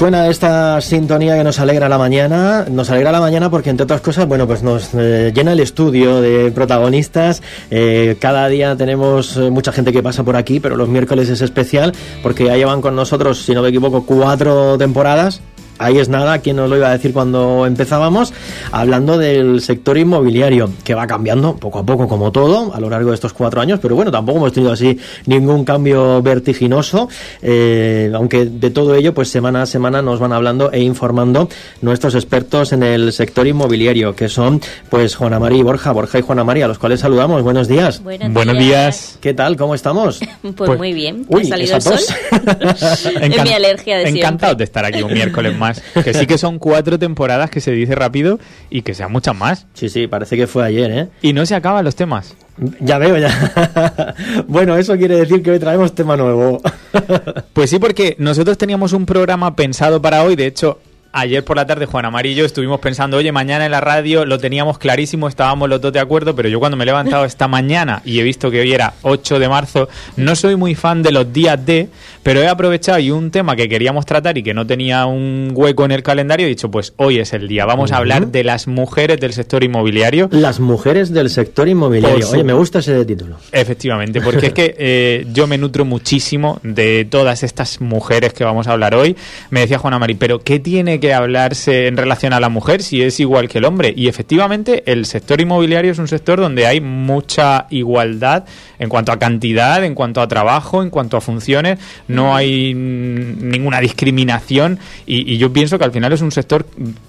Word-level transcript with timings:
Suena 0.00 0.28
esta 0.28 0.80
sintonía 0.80 1.36
que 1.36 1.44
nos 1.44 1.60
alegra 1.60 1.86
la 1.86 1.98
mañana. 1.98 2.64
Nos 2.70 2.88
alegra 2.88 3.12
la 3.12 3.20
mañana 3.20 3.50
porque, 3.50 3.68
entre 3.68 3.84
otras 3.84 4.00
cosas, 4.00 4.26
bueno, 4.26 4.46
pues 4.46 4.62
nos 4.62 4.94
eh, 4.94 5.30
llena 5.34 5.52
el 5.52 5.60
estudio 5.60 6.22
de 6.22 6.50
protagonistas. 6.52 7.42
Eh, 7.70 8.16
cada 8.18 8.48
día 8.48 8.74
tenemos 8.76 9.36
eh, 9.36 9.50
mucha 9.50 9.72
gente 9.72 9.92
que 9.92 10.02
pasa 10.02 10.24
por 10.24 10.36
aquí, 10.36 10.58
pero 10.58 10.74
los 10.74 10.88
miércoles 10.88 11.28
es 11.28 11.42
especial 11.42 11.92
porque 12.22 12.46
ya 12.46 12.56
llevan 12.56 12.80
con 12.80 12.96
nosotros, 12.96 13.42
si 13.44 13.52
no 13.52 13.60
me 13.60 13.68
equivoco, 13.68 14.06
cuatro 14.06 14.78
temporadas 14.78 15.42
ahí 15.80 15.98
es 15.98 16.08
nada, 16.08 16.38
quien 16.38 16.56
nos 16.56 16.68
lo 16.68 16.76
iba 16.76 16.88
a 16.88 16.92
decir 16.92 17.12
cuando 17.12 17.66
empezábamos, 17.66 18.32
hablando 18.70 19.16
del 19.16 19.62
sector 19.62 19.96
inmobiliario, 19.96 20.70
que 20.84 20.94
va 20.94 21.06
cambiando 21.06 21.56
poco 21.56 21.78
a 21.78 21.86
poco 21.86 22.06
como 22.06 22.30
todo 22.30 22.74
a 22.74 22.80
lo 22.80 22.90
largo 22.90 23.10
de 23.10 23.14
estos 23.14 23.32
cuatro 23.32 23.62
años, 23.62 23.80
pero 23.80 23.96
bueno, 23.96 24.10
tampoco 24.10 24.38
hemos 24.38 24.52
tenido 24.52 24.72
así 24.72 24.98
ningún 25.24 25.64
cambio 25.64 26.20
vertiginoso, 26.22 27.08
eh, 27.40 28.12
aunque 28.14 28.44
de 28.44 28.70
todo 28.70 28.94
ello, 28.94 29.14
pues 29.14 29.30
semana 29.30 29.62
a 29.62 29.66
semana 29.66 30.02
nos 30.02 30.20
van 30.20 30.34
hablando 30.34 30.70
e 30.70 30.80
informando 30.80 31.48
nuestros 31.80 32.14
expertos 32.14 32.74
en 32.74 32.82
el 32.82 33.12
sector 33.14 33.46
inmobiliario, 33.46 34.14
que 34.14 34.28
son 34.28 34.60
pues 34.90 35.16
Juana 35.16 35.38
María 35.38 35.60
y 35.60 35.62
Borja, 35.62 35.92
Borja 35.92 36.18
y 36.18 36.22
Juana 36.22 36.44
María, 36.44 36.66
a 36.66 36.68
los 36.68 36.78
cuales 36.78 37.00
saludamos. 37.00 37.42
Buenos 37.42 37.68
días. 37.68 38.02
Buenos, 38.02 38.58
días. 38.58 39.18
¿Qué 39.22 39.32
tal? 39.32 39.56
¿Cómo 39.56 39.74
estamos? 39.74 40.20
Pues, 40.42 40.54
pues 40.56 40.78
muy 40.78 40.92
bien. 40.92 41.26
ha 41.32 41.44
salido 41.44 41.76
el 41.76 41.82
sol. 41.82 41.98
es 43.22 43.42
mi 43.42 43.52
alergia 43.52 43.98
de 43.98 44.10
Encantado 44.10 44.54
de 44.54 44.64
estar 44.64 44.84
aquí 44.84 45.02
un 45.02 45.12
miércoles 45.12 45.56
más 45.56 45.69
Que 46.02 46.14
sí 46.14 46.26
que 46.26 46.38
son 46.38 46.58
cuatro 46.58 46.98
temporadas 46.98 47.50
que 47.50 47.60
se 47.60 47.72
dice 47.72 47.94
rápido 47.94 48.38
y 48.70 48.82
que 48.82 48.94
sean 48.94 49.12
muchas 49.12 49.36
más. 49.36 49.66
Sí, 49.74 49.88
sí, 49.88 50.06
parece 50.06 50.36
que 50.36 50.46
fue 50.46 50.64
ayer, 50.64 50.90
¿eh? 50.90 51.08
Y 51.22 51.32
no 51.32 51.44
se 51.46 51.54
acaban 51.54 51.84
los 51.84 51.96
temas. 51.96 52.34
Ya 52.80 52.98
veo, 52.98 53.16
ya. 53.16 54.14
bueno, 54.48 54.76
eso 54.76 54.96
quiere 54.96 55.16
decir 55.16 55.42
que 55.42 55.52
hoy 55.52 55.58
traemos 55.58 55.94
tema 55.94 56.16
nuevo. 56.16 56.60
pues 57.52 57.70
sí, 57.70 57.78
porque 57.78 58.16
nosotros 58.18 58.58
teníamos 58.58 58.92
un 58.92 59.06
programa 59.06 59.56
pensado 59.56 60.02
para 60.02 60.22
hoy. 60.22 60.36
De 60.36 60.46
hecho, 60.46 60.78
ayer 61.12 61.44
por 61.44 61.56
la 61.56 61.66
tarde 61.66 61.86
Juan 61.86 62.04
Amarillo 62.04 62.44
estuvimos 62.44 62.80
pensando, 62.80 63.16
oye, 63.16 63.32
mañana 63.32 63.64
en 63.64 63.70
la 63.72 63.80
radio 63.80 64.24
lo 64.24 64.38
teníamos 64.38 64.78
clarísimo, 64.78 65.28
estábamos 65.28 65.68
los 65.68 65.80
dos 65.80 65.92
de 65.92 66.00
acuerdo, 66.00 66.34
pero 66.34 66.48
yo 66.48 66.60
cuando 66.60 66.76
me 66.76 66.84
he 66.84 66.86
levantado 66.86 67.24
esta 67.24 67.48
mañana 67.48 68.02
y 68.04 68.20
he 68.20 68.22
visto 68.22 68.50
que 68.50 68.60
hoy 68.60 68.72
era 68.72 68.94
8 69.02 69.38
de 69.38 69.48
marzo, 69.48 69.88
no 70.16 70.36
soy 70.36 70.56
muy 70.56 70.74
fan 70.74 71.02
de 71.02 71.12
los 71.12 71.32
días 71.32 71.64
de, 71.64 71.88
pero 72.22 72.42
he 72.42 72.48
aprovechado 72.48 72.98
y 72.98 73.10
un 73.10 73.30
tema 73.30 73.56
que 73.56 73.68
queríamos 73.68 74.06
tratar 74.06 74.38
y 74.38 74.42
que 74.42 74.54
no 74.54 74.66
tenía 74.66 75.06
un 75.06 75.50
hueco 75.54 75.84
en 75.84 75.92
el 75.92 76.02
calendario, 76.02 76.46
he 76.46 76.50
dicho, 76.50 76.70
pues 76.70 76.92
hoy 76.96 77.18
es 77.18 77.32
el 77.32 77.48
día, 77.48 77.64
vamos 77.64 77.92
a 77.92 77.96
hablar 77.96 78.28
de 78.28 78.44
las 78.44 78.66
mujeres 78.66 79.18
del 79.20 79.32
sector 79.32 79.64
inmobiliario. 79.64 80.28
Las 80.30 80.60
mujeres 80.60 81.12
del 81.12 81.30
sector 81.30 81.68
inmobiliario, 81.68 82.28
oye, 82.30 82.44
me 82.44 82.52
gusta 82.52 82.78
ese 82.78 83.04
título. 83.04 83.36
Efectivamente, 83.52 84.20
porque 84.20 84.46
es 84.46 84.52
que 84.54 84.76
eh, 84.78 85.26
yo 85.32 85.46
me 85.46 85.58
nutro 85.58 85.84
muchísimo 85.84 86.60
de 86.62 87.06
todas 87.08 87.42
estas 87.42 87.80
mujeres 87.80 88.32
que 88.32 88.44
vamos 88.44 88.68
a 88.68 88.72
hablar 88.72 88.94
hoy. 88.94 89.16
Me 89.50 89.60
decía 89.60 89.78
Juan 89.78 89.94
Amarillo, 89.94 90.18
pero 90.20 90.38
¿qué 90.40 90.60
tiene 90.60 90.99
que 91.00 91.12
hablarse 91.12 91.86
en 91.86 91.96
relación 91.96 92.32
a 92.32 92.40
la 92.40 92.48
mujer 92.48 92.82
si 92.82 93.02
es 93.02 93.18
igual 93.20 93.48
que 93.48 93.58
el 93.58 93.64
hombre. 93.64 93.92
Y 93.96 94.08
efectivamente 94.08 94.82
el 94.86 95.06
sector 95.06 95.40
inmobiliario 95.40 95.92
es 95.92 95.98
un 95.98 96.08
sector 96.08 96.40
donde 96.40 96.66
hay 96.66 96.80
mucha 96.80 97.66
igualdad 97.70 98.44
en 98.78 98.88
cuanto 98.88 99.12
a 99.12 99.18
cantidad, 99.18 99.84
en 99.84 99.94
cuanto 99.94 100.20
a 100.20 100.28
trabajo, 100.28 100.82
en 100.82 100.90
cuanto 100.90 101.16
a 101.16 101.20
funciones. 101.20 101.78
No 102.08 102.36
hay 102.36 102.74
ninguna 102.74 103.80
discriminación 103.80 104.78
y, 105.06 105.38
yo 105.38 105.52
pienso 105.52 105.78
que 105.78 105.84
al 105.84 105.92
final 105.92 106.12
es 106.12 106.20
un 106.20 106.32
sector 106.32 106.66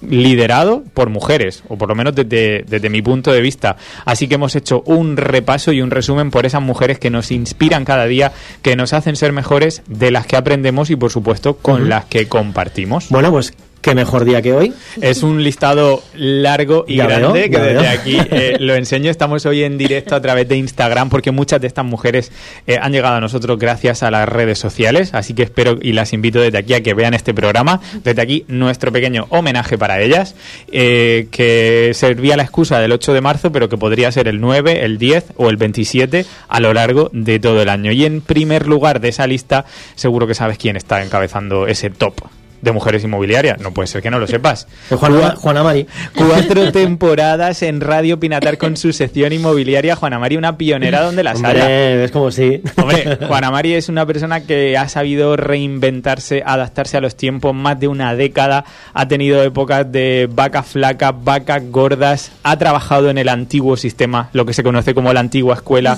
liderado 0.07 0.83
por 0.93 1.09
mujeres, 1.09 1.63
o 1.67 1.77
por 1.77 1.89
lo 1.89 1.95
menos 1.95 2.15
desde, 2.15 2.63
desde 2.67 2.89
mi 2.89 3.01
punto 3.01 3.31
de 3.31 3.41
vista. 3.41 3.75
Así 4.05 4.27
que 4.27 4.35
hemos 4.35 4.55
hecho 4.55 4.83
un 4.85 5.17
repaso 5.17 5.71
y 5.71 5.81
un 5.81 5.91
resumen 5.91 6.31
por 6.31 6.45
esas 6.45 6.61
mujeres 6.61 6.99
que 6.99 7.09
nos 7.09 7.31
inspiran 7.31 7.83
cada 7.83 8.05
día, 8.05 8.31
que 8.61 8.75
nos 8.75 8.93
hacen 8.93 9.15
ser 9.15 9.33
mejores, 9.33 9.83
de 9.87 10.11
las 10.11 10.25
que 10.27 10.37
aprendemos 10.37 10.89
y 10.89 10.95
por 10.95 11.11
supuesto 11.11 11.57
con 11.57 11.89
las 11.89 12.05
que 12.05 12.27
compartimos. 12.27 13.09
Bueno, 13.09 13.31
pues 13.31 13.53
Qué 13.81 13.95
mejor 13.95 14.25
día 14.25 14.43
que 14.43 14.53
hoy. 14.53 14.73
Es 15.01 15.23
un 15.23 15.43
listado 15.43 16.03
largo 16.15 16.85
y 16.87 16.97
grande 16.97 17.49
que 17.49 17.57
desde 17.57 17.87
aquí 17.87 18.15
eh, 18.29 18.57
lo 18.59 18.75
enseño. 18.75 19.09
Estamos 19.09 19.43
hoy 19.47 19.63
en 19.63 19.79
directo 19.79 20.15
a 20.15 20.21
través 20.21 20.47
de 20.47 20.55
Instagram 20.55 21.09
porque 21.09 21.31
muchas 21.31 21.59
de 21.61 21.65
estas 21.65 21.83
mujeres 21.83 22.31
eh, 22.67 22.77
han 22.79 22.91
llegado 22.91 23.15
a 23.15 23.19
nosotros 23.19 23.57
gracias 23.57 24.03
a 24.03 24.11
las 24.11 24.29
redes 24.29 24.59
sociales. 24.59 25.15
Así 25.15 25.33
que 25.33 25.41
espero 25.41 25.79
y 25.81 25.93
las 25.93 26.13
invito 26.13 26.39
desde 26.39 26.59
aquí 26.59 26.75
a 26.75 26.83
que 26.83 26.93
vean 26.93 27.15
este 27.15 27.33
programa. 27.33 27.81
Desde 28.03 28.21
aquí 28.21 28.45
nuestro 28.47 28.91
pequeño 28.91 29.25
homenaje 29.29 29.79
para 29.79 29.99
ellas, 29.99 30.35
eh, 30.71 31.27
que 31.31 31.93
servía 31.95 32.37
la 32.37 32.43
excusa 32.43 32.79
del 32.79 32.91
8 32.91 33.13
de 33.13 33.21
marzo, 33.21 33.51
pero 33.51 33.67
que 33.67 33.77
podría 33.77 34.11
ser 34.11 34.27
el 34.27 34.39
9, 34.39 34.85
el 34.85 34.99
10 34.99 35.33
o 35.37 35.49
el 35.49 35.57
27 35.57 36.27
a 36.47 36.59
lo 36.59 36.71
largo 36.75 37.09
de 37.13 37.39
todo 37.39 37.63
el 37.63 37.69
año. 37.69 37.91
Y 37.91 38.05
en 38.05 38.21
primer 38.21 38.67
lugar 38.67 39.01
de 39.01 39.09
esa 39.09 39.25
lista, 39.25 39.65
seguro 39.95 40.27
que 40.27 40.35
sabes 40.35 40.59
quién 40.59 40.77
está 40.77 41.03
encabezando 41.03 41.65
ese 41.65 41.89
top 41.89 42.13
de 42.61 42.71
mujeres 42.71 43.03
inmobiliarias. 43.03 43.59
No 43.59 43.73
puede 43.73 43.87
ser 43.87 44.01
que 44.01 44.09
no 44.09 44.19
lo 44.19 44.27
sepas. 44.27 44.67
Juana, 44.89 45.35
Juana 45.35 45.63
Mari. 45.63 45.87
Cuatro 46.15 46.71
temporadas 46.71 47.61
en 47.63 47.81
Radio 47.81 48.19
Pinatar 48.19 48.57
con 48.57 48.77
su 48.77 48.93
sección 48.93 49.33
inmobiliaria. 49.33 49.95
Juana 49.95 50.19
Mari, 50.19 50.37
una 50.37 50.57
pionera 50.57 51.01
donde 51.01 51.23
las 51.23 51.43
haya. 51.43 52.03
Es 52.03 52.11
como 52.11 52.31
si. 52.31 52.61
Hombre, 52.77 53.17
Juana 53.27 53.51
Mari 53.51 53.73
es 53.73 53.89
una 53.89 54.05
persona 54.05 54.41
que 54.41 54.77
ha 54.77 54.87
sabido 54.87 55.35
reinventarse, 55.35 56.43
adaptarse 56.45 56.97
a 56.97 57.01
los 57.01 57.15
tiempos 57.15 57.53
más 57.53 57.79
de 57.79 57.87
una 57.87 58.15
década. 58.15 58.65
Ha 58.93 59.07
tenido 59.07 59.43
épocas 59.43 59.91
de 59.91 60.29
vacas 60.31 60.67
flacas, 60.67 61.13
vacas 61.23 61.63
gordas. 61.69 62.31
Ha 62.43 62.57
trabajado 62.57 63.09
en 63.09 63.17
el 63.17 63.29
antiguo 63.29 63.77
sistema, 63.77 64.29
lo 64.33 64.45
que 64.45 64.53
se 64.53 64.63
conoce 64.63 64.93
como 64.93 65.13
la 65.13 65.19
antigua 65.19 65.55
escuela 65.55 65.97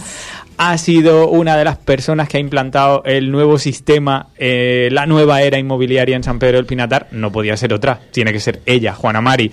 ha 0.58 0.78
sido 0.78 1.30
una 1.30 1.58
de 1.58 1.66
las 1.66 1.78
personas 1.78 2.30
que 2.30 2.38
ha 2.38 2.40
implantado 2.40 3.04
el 3.06 3.32
nuevo 3.32 3.58
sistema, 3.58 4.28
eh, 4.38 4.90
la 4.92 5.06
nueva 5.06 5.42
era 5.42 5.58
inmobiliaria 5.58 6.16
en 6.16 6.24
San 6.24 6.40
Pedro 6.40 6.53
del 6.58 6.66
Pinatar. 6.66 7.08
No 7.12 7.32
podía 7.32 7.58
ser 7.58 7.74
otra, 7.74 8.00
tiene 8.12 8.34
que 8.34 8.40
ser 8.40 8.62
ella, 8.66 8.94
Juana 8.94 9.22
Mari. 9.22 9.52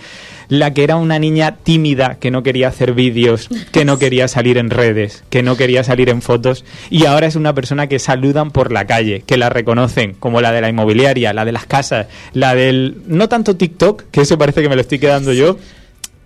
La 0.49 0.75
que 0.75 0.83
era 0.83 0.97
una 0.97 1.19
niña 1.19 1.57
tímida, 1.63 2.17
que 2.19 2.33
no 2.33 2.43
quería 2.43 2.69
hacer 2.69 2.93
vídeos, 2.93 3.49
que 3.71 3.85
no 3.85 3.99
quería 3.99 4.27
salir 4.27 4.59
en 4.59 4.71
redes, 4.71 5.23
que 5.31 5.45
no 5.45 5.57
quería 5.57 5.85
salir 5.85 6.09
en 6.09 6.23
fotos, 6.23 6.65
y 6.91 7.07
ahora 7.07 7.29
es 7.29 7.37
una 7.37 7.55
persona 7.55 7.87
que 7.87 8.01
saludan 8.01 8.51
por 8.51 8.73
la 8.73 8.85
calle, 8.85 9.23
que 9.25 9.37
la 9.37 9.49
reconocen 9.49 10.15
como 10.15 10.41
la 10.41 10.51
de 10.51 10.61
la 10.61 10.69
inmobiliaria, 10.69 11.33
la 11.33 11.45
de 11.45 11.53
las 11.53 11.67
casas, 11.67 12.09
la 12.33 12.57
del... 12.57 12.97
no 13.07 13.29
tanto 13.29 13.57
TikTok, 13.57 14.05
que 14.11 14.23
eso 14.23 14.39
parece 14.39 14.61
que 14.61 14.69
me 14.69 14.75
lo 14.75 14.81
estoy 14.81 14.99
quedando 14.99 15.33
yo, 15.33 15.57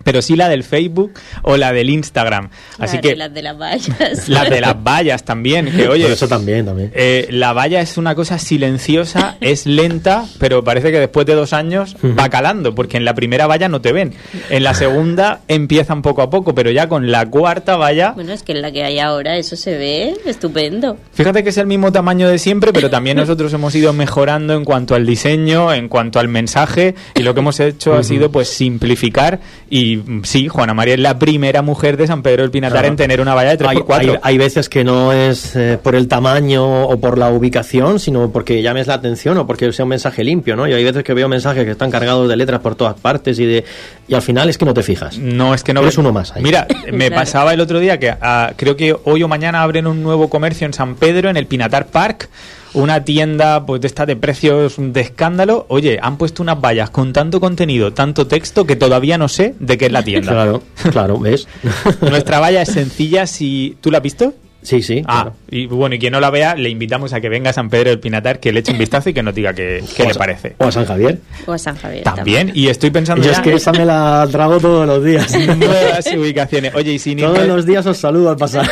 pero 0.05 0.21
sí 0.21 0.35
la 0.35 0.47
del 0.47 0.63
Facebook 0.63 1.13
o 1.41 1.57
la 1.57 1.73
del 1.73 1.89
Instagram. 1.89 2.51
Así 2.77 2.99
que 2.99 3.15
las 3.15 3.33
de 3.33 3.41
las 3.41 3.57
vallas. 3.57 4.29
Las 4.29 4.49
de 4.49 4.61
las 4.61 4.81
vallas 4.83 5.23
también, 5.23 5.71
que 5.71 5.87
oye. 5.87 6.11
eso 6.11 6.27
también, 6.27 6.65
también. 6.65 6.91
Eh, 6.93 7.27
la 7.31 7.53
valla 7.53 7.81
es 7.81 7.97
una 7.97 8.13
cosa 8.13 8.37
silenciosa, 8.37 9.37
es 9.41 9.65
lenta, 9.65 10.25
pero 10.39 10.63
parece 10.63 10.91
que 10.91 10.99
después 10.99 11.25
de 11.25 11.33
dos 11.33 11.53
años 11.53 11.97
va 12.03 12.29
calando, 12.29 12.75
porque 12.75 12.97
en 12.97 13.05
la 13.05 13.15
primera 13.15 13.47
valla 13.47 13.67
no 13.67 13.81
te 13.81 13.91
ven. 13.93 14.13
En 14.51 14.63
la 14.63 14.75
segunda 14.75 15.41
empiezan 15.47 16.03
poco 16.03 16.21
a 16.21 16.29
poco, 16.29 16.53
pero 16.53 16.69
ya 16.69 16.87
con 16.87 17.11
la 17.11 17.27
cuarta 17.27 17.75
valla. 17.75 18.11
Bueno, 18.11 18.31
es 18.33 18.43
que 18.43 18.51
en 18.51 18.61
la 18.61 18.71
que 18.71 18.83
hay 18.83 18.99
ahora 18.99 19.37
eso 19.37 19.55
se 19.55 19.75
ve 19.75 20.15
estupendo. 20.25 20.97
Fíjate 21.13 21.43
que 21.43 21.49
es 21.49 21.57
el 21.57 21.65
mismo 21.65 21.91
tamaño 21.91 22.29
de 22.29 22.37
siempre, 22.37 22.71
pero 22.73 22.91
también 22.91 23.17
nosotros 23.25 23.51
hemos 23.53 23.73
ido 23.73 23.91
mejorando 23.91 24.53
en 24.53 24.65
cuanto 24.65 24.93
al 24.93 25.05
diseño, 25.07 25.73
en 25.73 25.89
cuanto 25.89 26.19
al 26.19 26.27
mensaje, 26.27 26.93
y 27.15 27.23
lo 27.23 27.33
que 27.33 27.39
hemos 27.39 27.59
hecho 27.59 27.95
ha 27.95 28.03
sido 28.03 28.31
pues 28.31 28.49
simplificar 28.49 29.39
y 29.67 29.94
sí, 30.23 30.47
Juana 30.47 30.73
María 30.73 30.95
es 30.95 30.99
la 30.99 31.19
primera 31.19 31.61
mujer 31.61 31.97
de 31.97 32.07
San 32.07 32.21
Pedro 32.21 32.43
del 32.43 32.51
Pinatar 32.51 32.85
en 32.85 32.95
tener 32.95 33.21
una 33.21 33.33
valla 33.33 33.55
de 33.55 33.65
3x4. 33.65 34.19
Hay, 34.21 34.37
veces 34.37 34.69
que 34.69 34.83
no 34.83 35.13
es 35.13 35.55
eh, 35.55 35.77
por 35.81 35.95
el 35.95 36.07
tamaño 36.07 36.83
o 36.85 36.99
por 36.99 37.17
la 37.17 37.29
ubicación, 37.29 37.99
sino 37.99 38.31
porque 38.31 38.61
llames 38.61 38.87
la 38.87 38.95
atención 38.95 39.37
o 39.37 39.47
porque 39.47 39.71
sea 39.71 39.85
un 39.85 39.89
mensaje 39.89 40.23
limpio, 40.23 40.55
¿no? 40.55 40.67
Y 40.67 40.73
hay 40.73 40.83
veces 40.83 41.03
que 41.03 41.13
veo 41.13 41.27
mensajes 41.27 41.65
que 41.65 41.71
están 41.71 41.91
cargados 41.91 42.27
de 42.29 42.35
letras 42.35 42.61
por 42.61 42.75
todas 42.75 42.99
partes 42.99 43.39
y 43.39 43.45
de 43.45 43.65
y 44.07 44.13
al 44.13 44.21
final 44.21 44.49
es 44.49 44.57
que 44.57 44.65
no 44.65 44.73
te 44.73 44.83
fijas. 44.83 45.17
No, 45.17 45.53
es 45.53 45.63
que 45.63 45.73
no 45.73 45.81
eres 45.81 45.97
uno 45.97 46.11
más. 46.11 46.33
Mira, 46.41 46.67
me 46.91 47.11
pasaba 47.11 47.53
el 47.53 47.61
otro 47.61 47.79
día 47.79 47.99
que 47.99 48.13
ah, 48.21 48.53
creo 48.55 48.75
que 48.75 48.95
hoy 49.03 49.23
o 49.23 49.27
mañana 49.27 49.63
abren 49.63 49.87
un 49.87 50.03
nuevo 50.03 50.29
comercio 50.29 50.65
en 50.65 50.73
San 50.73 50.95
Pedro, 50.95 51.29
en 51.29 51.37
el 51.37 51.47
Pinatar 51.47 51.87
Park 51.87 52.29
una 52.75 53.03
tienda 53.03 53.65
pues 53.65 53.81
de 53.81 53.87
esta 53.87 54.05
de 54.05 54.15
precios 54.15 54.75
de 54.77 55.01
escándalo, 55.01 55.65
oye, 55.69 55.97
han 56.01 56.17
puesto 56.17 56.43
unas 56.43 56.59
vallas 56.59 56.89
con 56.89 57.13
tanto 57.13 57.39
contenido, 57.39 57.93
tanto 57.93 58.27
texto 58.27 58.65
que 58.65 58.75
todavía 58.75 59.17
no 59.17 59.27
sé 59.27 59.55
de 59.59 59.77
qué 59.77 59.87
es 59.87 59.91
la 59.91 60.03
tienda. 60.03 60.31
Claro, 60.31 60.63
claro, 60.91 61.19
¿ves? 61.19 61.47
Nuestra 62.01 62.39
valla 62.39 62.61
es 62.61 62.69
sencilla, 62.69 63.25
si 63.27 63.77
tú 63.81 63.91
la 63.91 63.97
has 63.97 64.03
visto? 64.03 64.33
Sí, 64.65 64.81
sí. 64.81 65.03
Ah, 65.05 65.31
y 65.51 65.67
bueno, 65.67 65.93
y 65.93 65.99
quien 65.99 66.11
no 66.11 66.19
la 66.19 66.31
vea, 66.31 66.55
le 66.55 66.69
invitamos 66.69 67.13
a 67.13 67.21
que 67.21 67.29
venga 67.29 67.51
a 67.51 67.53
San 67.53 67.69
Pedro 67.69 67.91
del 67.91 67.99
Pinatar, 67.99 68.39
que 68.39 68.51
le 68.51 68.61
eche 68.61 68.71
un 68.71 68.79
vistazo 68.79 69.09
y 69.11 69.13
que 69.13 69.21
nos 69.21 69.35
diga 69.35 69.53
qué, 69.53 69.83
le 69.97 70.15
parece. 70.15 70.55
O 70.57 70.65
a 70.65 70.71
San 70.71 70.85
Javier. 70.85 71.19
O 71.45 71.53
a 71.53 71.57
San 71.59 71.77
Javier. 71.77 72.03
También, 72.03 72.51
y 72.53 72.67
estoy 72.67 72.89
pensando. 72.89 73.23
Yo 73.23 73.31
es 73.31 73.39
que 73.41 73.53
esa 73.53 73.71
me 73.71 73.85
la 73.85 74.27
trago 74.31 74.59
todos 74.59 74.87
los 74.87 75.03
días. 75.03 75.31
Nuevas 75.57 76.07
ubicaciones. 76.17 76.73
Oye, 76.73 76.93
y 76.93 76.99
sin 76.99 77.19
Todos 77.19 77.45
los 77.45 77.65
días 77.67 77.85
os 77.85 77.97
saludo 77.97 78.31
al 78.31 78.37
pasar. 78.37 78.67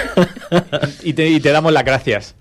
y, 1.04 1.14
te, 1.14 1.30
y 1.30 1.40
te 1.40 1.52
damos 1.52 1.72
las 1.72 1.86
gracias. 1.86 2.36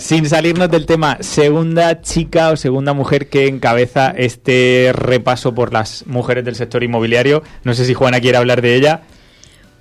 sin 0.00 0.28
salirnos 0.28 0.68
del 0.68 0.86
tema, 0.86 1.18
segunda 1.20 2.02
chica 2.02 2.50
o 2.50 2.56
segunda 2.56 2.94
mujer 2.94 3.28
que 3.28 3.46
encabeza 3.46 4.10
este 4.10 4.90
repaso 4.92 5.54
por 5.54 5.72
las 5.72 6.04
mujeres 6.08 6.44
del 6.44 6.56
sector 6.56 6.82
inmobiliario. 6.82 7.44
No 7.62 7.74
sé 7.74 7.84
si 7.84 7.94
Juana 7.94 8.20
quiere 8.20 8.38
hablar 8.38 8.60
de 8.60 8.74
ella. 8.74 9.02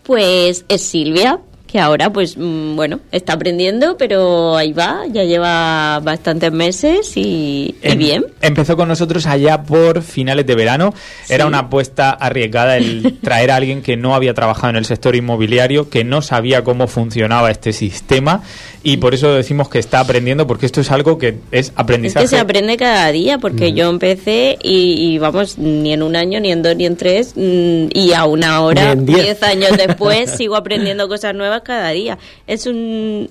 Pues 0.03 0.65
es 0.69 0.83
Silvia, 0.83 1.39
que 1.75 1.81
ahora 1.81 2.09
pues 2.09 2.37
mm, 2.37 2.77
bueno, 2.77 3.01
está 3.11 3.33
aprendiendo, 3.33 3.97
pero 3.97 4.55
ahí 4.55 4.71
va, 4.71 5.01
ya 5.11 5.25
lleva 5.25 5.99
bastantes 6.01 6.49
meses 6.53 7.11
y, 7.17 7.75
Em- 7.81 7.99
bien. 7.99 8.25
Empezó 8.39 8.77
con 8.77 8.87
nosotros 8.87 9.25
allá 9.25 9.63
por 9.63 10.01
finales 10.01 10.45
de 10.47 10.55
verano. 10.55 10.93
Era 11.27 11.45
una 11.45 11.59
apuesta 11.59 12.11
arriesgada 12.11 12.77
el 12.77 13.19
traer 13.21 13.51
a 13.51 13.57
alguien 13.57 13.81
que 13.81 13.97
no 13.97 14.15
había 14.15 14.33
trabajado 14.33 14.69
en 14.69 14.75
el 14.77 14.85
sector 14.85 15.17
inmobiliario, 15.17 15.89
que 15.89 16.05
no 16.05 16.21
sabía 16.21 16.63
cómo 16.63 16.87
funcionaba 16.87 17.51
este 17.51 17.73
sistema 17.73 18.41
y 18.81 18.95
por 18.97 19.13
eso 19.13 19.33
decimos 19.33 19.67
que 19.67 19.79
está 19.79 19.99
aprendiendo 19.99 20.47
porque 20.47 20.67
esto 20.67 20.79
es 20.79 20.91
algo 20.91 21.17
que 21.17 21.39
es 21.51 21.67
Es 21.67 21.73
aprendizaje. 21.75 22.23
que 22.23 22.29
se 22.29 22.39
aprende 22.39 22.77
cada 22.77 23.11
día, 23.11 23.37
porque 23.39 23.73
yo 23.73 23.89
empecé 23.89 24.57
y, 24.61 24.93
y, 25.13 25.17
vamos, 25.17 25.57
ni 25.57 25.91
en 25.91 26.03
un 26.03 26.15
año, 26.15 26.39
ni 26.39 26.51
en 26.51 26.61
dos, 26.61 26.75
ni 26.77 26.85
en 26.85 26.95
tres, 26.95 27.33
mm, 27.35 27.87
y 27.91 28.13
aún 28.13 28.43
ahora, 28.45 28.95
diez. 28.95 29.23
diez 29.23 29.43
años 29.43 29.71
después, 29.75 30.29
sigo 30.37 30.55
aprendiendo 30.55 31.07
cosas 31.09 31.33
nuevas 31.33 31.63
cada 31.65 31.89
día. 31.89 32.17
Es 32.47 32.65
un, 32.65 33.29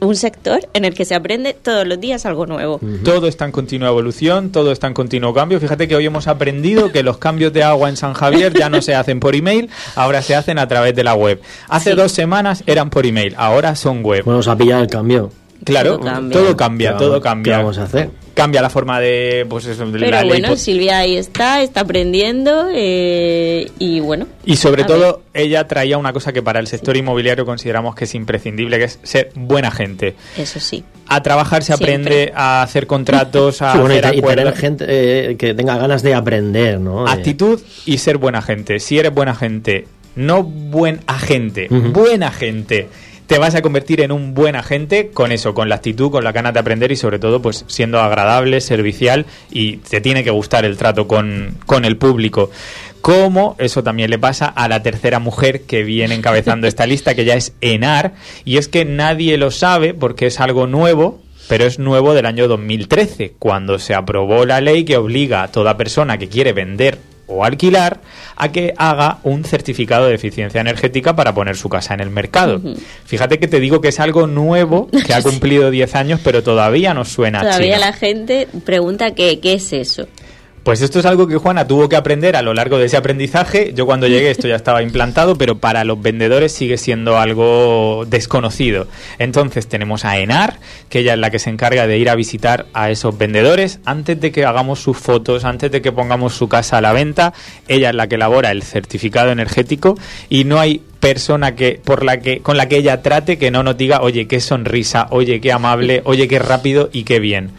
un, 0.00 0.16
sector 0.16 0.60
en 0.74 0.84
el 0.84 0.94
que 0.94 1.04
se 1.04 1.14
aprende 1.14 1.54
todos 1.54 1.86
los 1.86 2.00
días 2.00 2.26
algo 2.26 2.46
nuevo. 2.46 2.80
Todo 3.04 3.28
está 3.28 3.44
en 3.44 3.52
continua 3.52 3.88
evolución, 3.88 4.50
todo 4.50 4.72
está 4.72 4.88
en 4.88 4.94
continuo 4.94 5.32
cambio. 5.32 5.60
Fíjate 5.60 5.86
que 5.86 5.94
hoy 5.94 6.06
hemos 6.06 6.26
aprendido 6.26 6.90
que 6.90 7.04
los 7.04 7.18
cambios 7.18 7.52
de 7.52 7.62
agua 7.62 7.88
en 7.88 7.96
San 7.96 8.14
Javier 8.14 8.52
ya 8.58 8.68
no 8.68 8.82
se 8.82 8.96
hacen 8.96 9.20
por 9.20 9.36
email, 9.36 9.70
ahora 9.94 10.22
se 10.22 10.34
hacen 10.34 10.58
a 10.58 10.66
través 10.66 10.96
de 10.96 11.04
la 11.04 11.14
web. 11.14 11.40
Hace 11.68 11.90
Sí. 11.90 11.96
dos 11.96 12.10
semanas 12.10 12.64
eran 12.66 12.90
por 12.90 13.06
email, 13.06 13.34
ahora 13.36 13.76
son 13.76 14.02
web. 14.02 14.24
Bueno, 14.24 14.42
se 14.42 14.50
ha 14.50 14.56
pillado 14.56 14.82
el 14.82 14.88
cambio. 14.88 15.30
Claro, 15.64 15.98
todo 15.98 16.04
cambia. 16.06 16.38
todo 16.38 16.56
cambia, 16.56 16.92
¿Qué 16.92 16.98
todo 16.98 17.08
vamos- 17.10 17.22
cambia. 17.24 17.52
qué 17.52 17.56
vamos 17.58 17.78
a 17.78 17.82
hacer? 17.82 18.10
Cambia 18.38 18.62
la 18.62 18.70
forma 18.70 19.00
de, 19.00 19.44
pues 19.50 19.66
eso, 19.66 19.84
de 19.86 19.98
Pero 19.98 20.10
la 20.12 20.20
ley, 20.20 20.28
bueno, 20.28 20.48
pues- 20.48 20.62
Silvia 20.62 20.98
ahí 20.98 21.16
está, 21.16 21.60
está 21.60 21.80
aprendiendo 21.80 22.68
eh, 22.72 23.68
y 23.80 23.98
bueno. 23.98 24.28
Y 24.44 24.54
sobre 24.56 24.84
todo, 24.84 25.22
ella 25.34 25.66
traía 25.66 25.98
una 25.98 26.12
cosa 26.12 26.32
que 26.32 26.40
para 26.40 26.60
el 26.60 26.68
sector 26.68 26.96
inmobiliario 26.96 27.44
consideramos 27.44 27.96
que 27.96 28.04
es 28.04 28.14
imprescindible, 28.14 28.78
que 28.78 28.84
es 28.84 29.00
ser 29.02 29.30
buena 29.34 29.70
gente. 29.72 30.14
eso 30.36 30.60
sí. 30.60 30.84
A 31.08 31.22
trabajar 31.22 31.62
se 31.64 31.74
Siempre. 31.76 31.94
aprende, 31.94 32.32
a 32.36 32.62
hacer 32.62 32.86
contratos, 32.86 33.60
a 33.60 33.72
Sí, 33.72 33.78
bueno, 33.78 33.94
y, 33.94 33.98
hacer 33.98 34.14
y 34.14 34.20
tener 34.20 34.30
acuerdos. 34.38 34.60
gente 34.60 34.84
eh, 34.88 35.36
que 35.36 35.54
tenga 35.54 35.76
ganas 35.76 36.02
de 36.02 36.14
aprender, 36.14 36.78
¿no? 36.78 37.08
Eh, 37.08 37.10
Actitud 37.10 37.60
y 37.86 37.98
ser 37.98 38.18
buena 38.18 38.40
gente. 38.40 38.78
Si 38.78 38.98
eres 38.98 39.12
buena 39.12 39.34
gente, 39.34 39.86
no 40.14 40.42
buen 40.44 41.00
agente, 41.06 41.66
buena 41.70 42.30
gente. 42.30 42.88
Te 43.28 43.36
vas 43.36 43.54
a 43.54 43.60
convertir 43.60 44.00
en 44.00 44.10
un 44.10 44.32
buen 44.32 44.56
agente 44.56 45.10
con 45.10 45.32
eso, 45.32 45.52
con 45.52 45.68
la 45.68 45.74
actitud, 45.74 46.10
con 46.10 46.24
la 46.24 46.32
ganas 46.32 46.54
de 46.54 46.60
aprender 46.60 46.90
y 46.92 46.96
sobre 46.96 47.18
todo 47.18 47.42
pues 47.42 47.66
siendo 47.68 48.00
agradable, 48.00 48.62
servicial 48.62 49.26
y 49.50 49.76
te 49.76 50.00
tiene 50.00 50.24
que 50.24 50.30
gustar 50.30 50.64
el 50.64 50.78
trato 50.78 51.06
con, 51.06 51.58
con 51.66 51.84
el 51.84 51.98
público. 51.98 52.50
Como 53.02 53.54
eso 53.58 53.82
también 53.82 54.08
le 54.08 54.18
pasa 54.18 54.46
a 54.46 54.66
la 54.66 54.82
tercera 54.82 55.18
mujer 55.18 55.64
que 55.64 55.82
viene 55.82 56.14
encabezando 56.14 56.66
esta 56.66 56.86
lista, 56.86 57.14
que 57.14 57.26
ya 57.26 57.34
es 57.34 57.52
Enar, 57.60 58.14
y 58.46 58.56
es 58.56 58.66
que 58.66 58.86
nadie 58.86 59.36
lo 59.36 59.50
sabe 59.50 59.92
porque 59.92 60.28
es 60.28 60.40
algo 60.40 60.66
nuevo, 60.66 61.20
pero 61.50 61.66
es 61.66 61.78
nuevo 61.78 62.14
del 62.14 62.24
año 62.24 62.48
2013, 62.48 63.34
cuando 63.38 63.78
se 63.78 63.94
aprobó 63.94 64.46
la 64.46 64.62
ley 64.62 64.86
que 64.86 64.96
obliga 64.96 65.42
a 65.42 65.52
toda 65.52 65.76
persona 65.76 66.16
que 66.16 66.30
quiere 66.30 66.54
vender 66.54 66.98
o 67.28 67.44
alquilar 67.44 68.00
a 68.36 68.50
que 68.50 68.74
haga 68.76 69.18
un 69.22 69.44
certificado 69.44 70.06
de 70.06 70.14
eficiencia 70.14 70.60
energética 70.60 71.14
para 71.14 71.34
poner 71.34 71.56
su 71.56 71.68
casa 71.68 71.94
en 71.94 72.00
el 72.00 72.10
mercado. 72.10 72.60
Fíjate 73.04 73.38
que 73.38 73.46
te 73.46 73.60
digo 73.60 73.80
que 73.80 73.88
es 73.88 74.00
algo 74.00 74.26
nuevo, 74.26 74.88
que 75.06 75.14
ha 75.14 75.22
cumplido 75.22 75.70
10 75.70 75.94
años, 75.94 76.20
pero 76.24 76.42
todavía 76.42 76.94
nos 76.94 77.08
suena 77.08 77.40
Todavía 77.40 77.76
chino. 77.76 77.86
la 77.86 77.92
gente 77.92 78.48
pregunta 78.64 79.14
qué, 79.14 79.38
qué 79.40 79.54
es 79.54 79.72
eso. 79.72 80.08
Pues 80.68 80.82
esto 80.82 80.98
es 80.98 81.06
algo 81.06 81.26
que 81.26 81.38
Juana 81.38 81.66
tuvo 81.66 81.88
que 81.88 81.96
aprender 81.96 82.36
a 82.36 82.42
lo 82.42 82.52
largo 82.52 82.76
de 82.76 82.84
ese 82.84 82.98
aprendizaje. 82.98 83.72
Yo 83.74 83.86
cuando 83.86 84.06
llegué 84.06 84.30
esto 84.30 84.48
ya 84.48 84.56
estaba 84.56 84.82
implantado, 84.82 85.38
pero 85.38 85.56
para 85.56 85.82
los 85.82 86.02
vendedores 86.02 86.52
sigue 86.52 86.76
siendo 86.76 87.16
algo 87.16 88.04
desconocido. 88.06 88.86
Entonces 89.18 89.66
tenemos 89.66 90.04
a 90.04 90.18
Enar, 90.18 90.58
que 90.90 90.98
ella 90.98 91.14
es 91.14 91.20
la 91.20 91.30
que 91.30 91.38
se 91.38 91.48
encarga 91.48 91.86
de 91.86 91.96
ir 91.96 92.10
a 92.10 92.16
visitar 92.16 92.66
a 92.74 92.90
esos 92.90 93.16
vendedores 93.16 93.80
antes 93.86 94.20
de 94.20 94.30
que 94.30 94.44
hagamos 94.44 94.78
sus 94.78 94.98
fotos, 94.98 95.46
antes 95.46 95.72
de 95.72 95.80
que 95.80 95.90
pongamos 95.90 96.34
su 96.34 96.50
casa 96.50 96.76
a 96.76 96.80
la 96.82 96.92
venta. 96.92 97.32
Ella 97.66 97.88
es 97.88 97.94
la 97.94 98.06
que 98.06 98.16
elabora 98.16 98.50
el 98.50 98.62
certificado 98.62 99.30
energético 99.30 99.98
y 100.28 100.44
no 100.44 100.60
hay 100.60 100.82
persona 101.00 101.54
que 101.54 101.80
por 101.82 102.04
la 102.04 102.20
que 102.20 102.40
con 102.40 102.58
la 102.58 102.68
que 102.68 102.76
ella 102.76 103.00
trate 103.00 103.38
que 103.38 103.50
no 103.50 103.62
nos 103.62 103.78
diga, 103.78 104.02
"Oye, 104.02 104.26
qué 104.26 104.38
sonrisa, 104.40 105.06
oye, 105.12 105.40
qué 105.40 105.50
amable, 105.50 106.02
oye, 106.04 106.28
qué 106.28 106.38
rápido 106.38 106.90
y 106.92 107.04
qué 107.04 107.20
bien." 107.20 107.52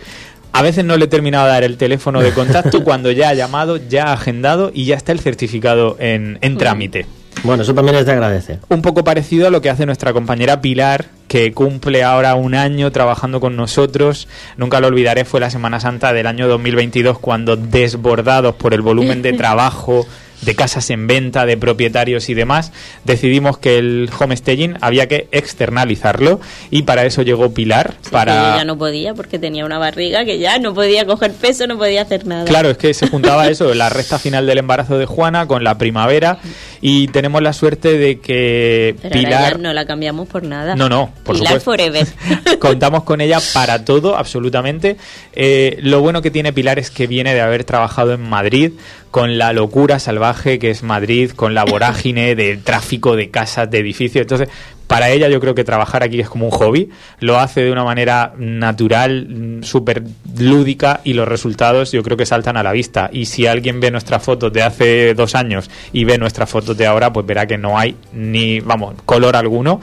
A 0.51 0.61
veces 0.61 0.83
no 0.85 0.97
le 0.97 1.05
he 1.05 1.07
terminado 1.07 1.45
de 1.45 1.51
dar 1.51 1.63
el 1.63 1.77
teléfono 1.77 2.21
de 2.21 2.31
contacto 2.31 2.83
cuando 2.83 3.11
ya 3.11 3.29
ha 3.29 3.33
llamado, 3.33 3.77
ya 3.77 4.07
ha 4.07 4.13
agendado 4.13 4.71
y 4.73 4.85
ya 4.85 4.95
está 4.95 5.11
el 5.11 5.19
certificado 5.19 5.95
en, 5.99 6.37
en 6.41 6.57
trámite. 6.57 7.05
Bueno, 7.43 7.63
eso 7.63 7.73
también 7.73 7.95
es 7.97 8.05
de 8.05 8.11
agradecer. 8.11 8.59
Un 8.69 8.81
poco 8.81 9.03
parecido 9.03 9.47
a 9.47 9.49
lo 9.49 9.61
que 9.61 9.69
hace 9.69 9.85
nuestra 9.85 10.11
compañera 10.11 10.61
Pilar, 10.61 11.05
que 11.27 11.53
cumple 11.53 12.03
ahora 12.03 12.35
un 12.35 12.53
año 12.53 12.91
trabajando 12.91 13.39
con 13.39 13.55
nosotros. 13.55 14.27
Nunca 14.57 14.79
lo 14.79 14.87
olvidaré, 14.87 15.25
fue 15.25 15.39
la 15.39 15.49
Semana 15.49 15.79
Santa 15.79 16.11
del 16.11 16.27
año 16.27 16.47
2022 16.47 17.19
cuando 17.19 17.55
desbordados 17.55 18.55
por 18.55 18.73
el 18.73 18.81
volumen 18.81 19.21
de 19.21 19.33
trabajo 19.37 20.05
de 20.41 20.55
casas 20.55 20.89
en 20.89 21.07
venta, 21.07 21.45
de 21.45 21.57
propietarios 21.57 22.29
y 22.29 22.33
demás, 22.33 22.71
decidimos 23.03 23.57
que 23.57 23.77
el 23.77 24.09
homestaging 24.17 24.77
había 24.81 25.07
que 25.07 25.27
externalizarlo 25.31 26.39
y 26.71 26.83
para 26.83 27.05
eso 27.05 27.21
llegó 27.21 27.53
Pilar. 27.53 27.95
Sí, 28.01 28.11
para... 28.11 28.55
ella 28.55 28.65
no 28.65 28.77
podía 28.77 29.13
porque 29.13 29.39
tenía 29.39 29.65
una 29.65 29.77
barriga 29.77 30.25
que 30.25 30.39
ya 30.39 30.59
no 30.59 30.73
podía 30.73 31.05
coger 31.05 31.33
peso, 31.33 31.67
no 31.67 31.77
podía 31.77 32.01
hacer 32.03 32.25
nada. 32.25 32.45
Claro, 32.45 32.69
es 32.69 32.77
que 32.77 32.93
se 32.93 33.07
juntaba 33.07 33.47
eso, 33.49 33.73
la 33.73 33.89
recta 33.89 34.19
final 34.19 34.45
del 34.45 34.59
embarazo 34.59 34.97
de 34.97 35.05
Juana 35.05 35.47
con 35.47 35.63
la 35.63 35.77
primavera 35.77 36.39
y 36.81 37.07
tenemos 37.07 37.41
la 37.41 37.53
suerte 37.53 37.97
de 37.97 38.19
que 38.19 38.95
Pero 39.01 39.13
Pilar... 39.13 39.53
ya 39.53 39.57
no 39.57 39.73
la 39.73 39.85
cambiamos 39.85 40.27
por 40.27 40.43
nada. 40.43 40.75
No, 40.75 40.89
no, 40.89 41.11
por 41.23 41.35
Pilar 41.35 41.59
supuesto. 41.59 41.71
Forever. 41.71 42.07
Contamos 42.59 43.03
con 43.03 43.21
ella 43.21 43.39
para 43.53 43.83
todo, 43.83 44.15
absolutamente. 44.15 44.97
Eh, 45.33 45.77
lo 45.81 46.01
bueno 46.01 46.21
que 46.21 46.31
tiene 46.31 46.53
Pilar 46.53 46.79
es 46.79 46.91
que 46.91 47.07
viene 47.07 47.33
de 47.33 47.41
haber 47.41 47.63
trabajado 47.63 48.13
en 48.13 48.21
Madrid 48.21 48.71
con 49.11 49.37
la 49.37 49.53
locura 49.53 49.99
salvaje 49.99 50.28
que 50.35 50.69
es 50.69 50.83
Madrid, 50.83 51.31
con 51.31 51.53
la 51.53 51.65
vorágine 51.65 52.35
de 52.35 52.57
tráfico 52.57 53.15
de 53.15 53.29
casas, 53.29 53.69
de 53.69 53.79
edificios. 53.79 54.21
Entonces, 54.21 54.49
para 54.87 55.11
ella 55.11 55.29
yo 55.29 55.39
creo 55.39 55.53
que 55.53 55.63
trabajar 55.63 56.01
aquí 56.01 56.19
es 56.19 56.29
como 56.29 56.45
un 56.45 56.51
hobby. 56.51 56.89
Lo 57.19 57.37
hace 57.37 57.61
de 57.61 57.71
una 57.71 57.83
manera 57.83 58.33
natural, 58.37 59.27
mm, 59.29 59.63
súper 59.63 60.03
lúdica 60.39 61.01
y 61.03 61.13
los 61.13 61.27
resultados 61.27 61.91
yo 61.91 62.01
creo 62.01 62.17
que 62.17 62.25
saltan 62.25 62.57
a 62.57 62.63
la 62.63 62.71
vista. 62.71 63.09
Y 63.13 63.25
si 63.25 63.45
alguien 63.45 63.79
ve 63.79 63.91
nuestras 63.91 64.23
fotos 64.23 64.51
de 64.51 64.63
hace 64.63 65.13
dos 65.13 65.35
años 65.35 65.69
y 65.93 66.05
ve 66.05 66.17
nuestras 66.17 66.49
fotos 66.49 66.75
de 66.75 66.87
ahora, 66.87 67.13
pues 67.13 67.25
verá 67.25 67.45
que 67.45 67.57
no 67.57 67.77
hay 67.77 67.95
ni, 68.13 68.61
vamos, 68.61 68.95
color 69.05 69.35
alguno. 69.35 69.79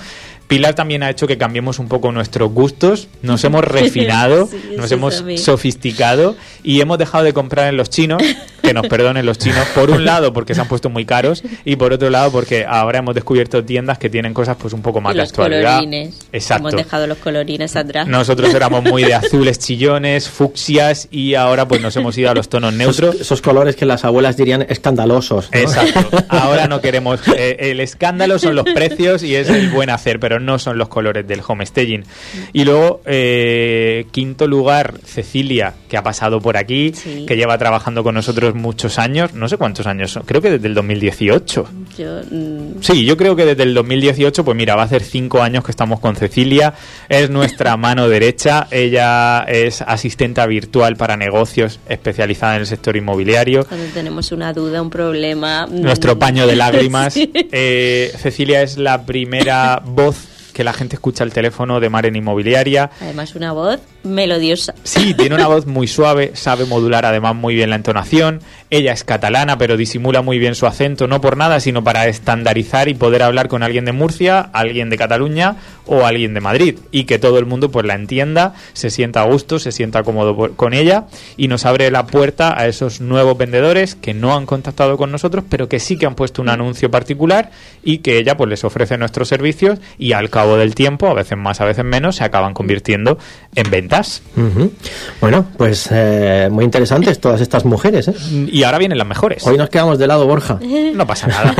Pilar 0.48 0.74
también 0.74 1.02
ha 1.02 1.10
hecho 1.10 1.26
que 1.26 1.38
cambiemos 1.38 1.78
un 1.78 1.88
poco 1.88 2.12
nuestros 2.12 2.52
gustos, 2.52 3.08
nos 3.22 3.42
hemos 3.44 3.64
refinado, 3.64 4.46
Sí, 4.46 4.74
nos 4.76 4.92
hemos 4.92 5.24
sofisticado 5.36 6.36
y 6.62 6.80
hemos 6.80 6.98
dejado 6.98 7.24
de 7.24 7.32
comprar 7.32 7.68
en 7.68 7.76
los 7.76 7.90
chinos, 7.90 8.22
que 8.62 8.72
nos 8.74 8.86
perdonen 8.88 9.24
los 9.26 9.38
chinos, 9.38 9.66
por 9.74 9.90
un 9.90 10.04
lado 10.04 10.32
porque 10.32 10.54
se 10.54 10.60
han 10.60 10.68
puesto 10.68 10.88
muy 10.90 11.04
caros 11.04 11.42
y 11.64 11.76
por 11.76 11.92
otro 11.92 12.10
lado 12.10 12.30
porque 12.30 12.64
ahora 12.68 12.98
hemos 12.98 13.14
descubierto 13.14 13.64
tiendas 13.64 13.98
que 13.98 14.10
tienen 14.10 14.34
cosas 14.34 14.56
pues 14.60 14.72
un 14.72 14.82
poco 14.82 15.00
más 15.00 15.14
y 15.14 15.16
de 15.16 15.22
los 15.22 15.30
actualidad. 15.30 15.76
colorines. 15.78 16.26
Exacto. 16.32 16.68
Hemos 16.68 16.84
dejado 16.84 17.06
los 17.06 17.18
colorines 17.18 17.74
atrás. 17.76 18.06
Nosotros 18.06 18.52
éramos 18.54 18.82
muy 18.84 19.02
de 19.04 19.14
azules 19.14 19.58
chillones, 19.58 20.28
fucsias 20.28 21.08
y 21.10 21.34
ahora 21.34 21.66
pues 21.68 21.80
nos 21.80 21.96
hemos 21.96 22.16
ido 22.18 22.30
a 22.30 22.34
los 22.34 22.48
tonos 22.48 22.72
neutros. 22.72 23.14
Esos, 23.14 23.20
esos 23.22 23.42
colores 23.42 23.76
que 23.76 23.86
las 23.86 24.04
abuelas 24.04 24.36
dirían 24.36 24.64
escandalosos. 24.68 25.50
¿no? 25.52 25.58
Exacto. 25.58 26.24
Ahora 26.28 26.66
no 26.68 26.80
queremos. 26.80 27.20
eh, 27.36 27.56
el 27.58 27.80
escándalo 27.80 28.38
son 28.38 28.54
los 28.56 28.64
precios 28.74 29.22
y 29.22 29.34
es 29.36 29.48
el 29.48 29.70
buen 29.70 29.90
hacer, 29.90 30.18
pero 30.20 30.35
no 30.40 30.58
son 30.58 30.78
los 30.78 30.88
colores 30.88 31.26
del 31.26 31.40
homestaging. 31.46 32.04
Y 32.52 32.64
luego, 32.64 33.00
eh, 33.06 34.06
quinto 34.10 34.46
lugar, 34.46 34.94
Cecilia, 35.04 35.74
que 35.88 35.96
ha 35.96 36.02
pasado 36.02 36.40
por 36.40 36.56
aquí, 36.56 36.92
Sí. 36.94 37.24
que 37.26 37.36
lleva 37.36 37.58
trabajando 37.58 38.02
con 38.02 38.14
nosotros 38.14 38.54
muchos 38.54 38.98
años. 38.98 39.34
No 39.34 39.48
sé 39.48 39.56
cuántos 39.56 39.86
años 39.86 40.10
son. 40.12 40.22
Creo 40.24 40.40
que 40.40 40.50
desde 40.50 40.68
el 40.68 40.74
2018. 40.74 41.66
Yo, 41.98 42.20
mm, 42.30 42.80
Sí, 42.82 43.04
yo 43.04 43.16
creo 43.16 43.36
que 43.36 43.44
desde 43.44 43.62
el 43.62 43.74
2018, 43.74 44.44
pues 44.44 44.56
mira, 44.56 44.74
va 44.76 44.82
a 44.82 44.84
hacer 44.86 45.02
cinco 45.02 45.42
años 45.42 45.64
que 45.64 45.70
estamos 45.70 46.00
con 46.00 46.16
Cecilia. 46.16 46.74
Es 47.08 47.30
nuestra 47.30 47.76
mano 47.76 48.08
derecha. 48.08 48.66
Ella 48.70 49.44
es 49.48 49.82
asistenta 49.82 50.46
virtual 50.46 50.96
para 50.96 51.16
negocios 51.16 51.80
especializada 51.88 52.54
en 52.56 52.60
el 52.62 52.66
sector 52.66 52.96
inmobiliario. 52.96 53.64
cuando 53.66 53.86
tenemos 53.92 54.32
una 54.32 54.52
duda, 54.52 54.82
un 54.82 54.90
problema. 54.90 55.66
mm, 55.66 55.80
Nuestro 55.82 56.18
paño 56.18 56.46
de 56.46 56.56
lágrimas. 56.56 57.14
Sí. 57.14 57.30
Eh, 57.52 58.12
Cecilia 58.18 58.62
es 58.62 58.76
la 58.78 59.04
primera 59.06 59.82
voz 59.84 60.25
que 60.56 60.64
la 60.64 60.72
gente 60.72 60.96
escucha 60.96 61.22
el 61.22 61.34
teléfono 61.34 61.80
de 61.80 61.90
Maren 61.90 62.16
Inmobiliaria. 62.16 62.90
Además, 63.02 63.34
una 63.34 63.52
voz 63.52 63.78
melodiosa. 64.04 64.74
Sí, 64.84 65.12
tiene 65.12 65.34
una 65.34 65.48
voz 65.48 65.66
muy 65.66 65.86
suave, 65.86 66.30
sabe 66.34 66.64
modular 66.64 67.04
además 67.04 67.34
muy 67.34 67.54
bien 67.54 67.68
la 67.68 67.76
entonación. 67.76 68.40
Ella 68.68 68.92
es 68.92 69.04
catalana, 69.04 69.58
pero 69.58 69.76
disimula 69.76 70.22
muy 70.22 70.38
bien 70.38 70.54
su 70.56 70.66
acento, 70.66 71.06
no 71.06 71.20
por 71.20 71.36
nada, 71.36 71.60
sino 71.60 71.84
para 71.84 72.08
estandarizar 72.08 72.88
y 72.88 72.94
poder 72.94 73.22
hablar 73.22 73.46
con 73.48 73.62
alguien 73.62 73.84
de 73.84 73.92
Murcia, 73.92 74.40
alguien 74.40 74.90
de 74.90 74.96
Cataluña 74.98 75.56
o 75.86 76.04
alguien 76.04 76.34
de 76.34 76.40
Madrid. 76.40 76.78
Y 76.90 77.04
que 77.04 77.18
todo 77.20 77.38
el 77.38 77.46
mundo 77.46 77.70
pues 77.70 77.86
la 77.86 77.94
entienda, 77.94 78.54
se 78.72 78.90
sienta 78.90 79.22
a 79.22 79.26
gusto, 79.26 79.60
se 79.60 79.70
sienta 79.70 80.02
cómodo 80.02 80.34
por- 80.34 80.56
con 80.56 80.74
ella 80.74 81.04
y 81.36 81.46
nos 81.46 81.64
abre 81.64 81.90
la 81.92 82.06
puerta 82.06 82.58
a 82.60 82.66
esos 82.66 83.00
nuevos 83.00 83.38
vendedores 83.38 83.94
que 83.94 84.14
no 84.14 84.34
han 84.36 84.46
contactado 84.46 84.96
con 84.96 85.12
nosotros, 85.12 85.44
pero 85.48 85.68
que 85.68 85.78
sí 85.78 85.96
que 85.96 86.06
han 86.06 86.16
puesto 86.16 86.42
un 86.42 86.48
anuncio 86.48 86.90
particular 86.90 87.50
y 87.84 87.98
que 87.98 88.18
ella 88.18 88.36
pues 88.36 88.50
les 88.50 88.64
ofrece 88.64 88.98
nuestros 88.98 89.28
servicios 89.28 89.78
y 89.96 90.12
al 90.12 90.28
cabo 90.28 90.56
del 90.56 90.74
tiempo, 90.74 91.06
a 91.06 91.14
veces 91.14 91.38
más, 91.38 91.60
a 91.60 91.64
veces 91.66 91.84
menos, 91.84 92.16
se 92.16 92.24
acaban 92.24 92.52
convirtiendo 92.52 93.16
en 93.54 93.70
ventas. 93.70 94.22
Bueno, 95.20 95.46
pues 95.56 95.88
eh, 95.92 96.48
muy 96.50 96.64
interesantes 96.64 97.20
todas 97.20 97.40
estas 97.40 97.64
mujeres. 97.64 98.08
¿eh? 98.08 98.14
Y 98.56 98.62
ahora 98.64 98.78
vienen 98.78 98.96
las 98.96 99.06
mejores. 99.06 99.46
Hoy 99.46 99.58
nos 99.58 99.68
quedamos 99.68 99.98
de 99.98 100.06
lado, 100.06 100.26
Borja. 100.26 100.58
No 100.94 101.06
pasa 101.06 101.26
nada. 101.26 101.54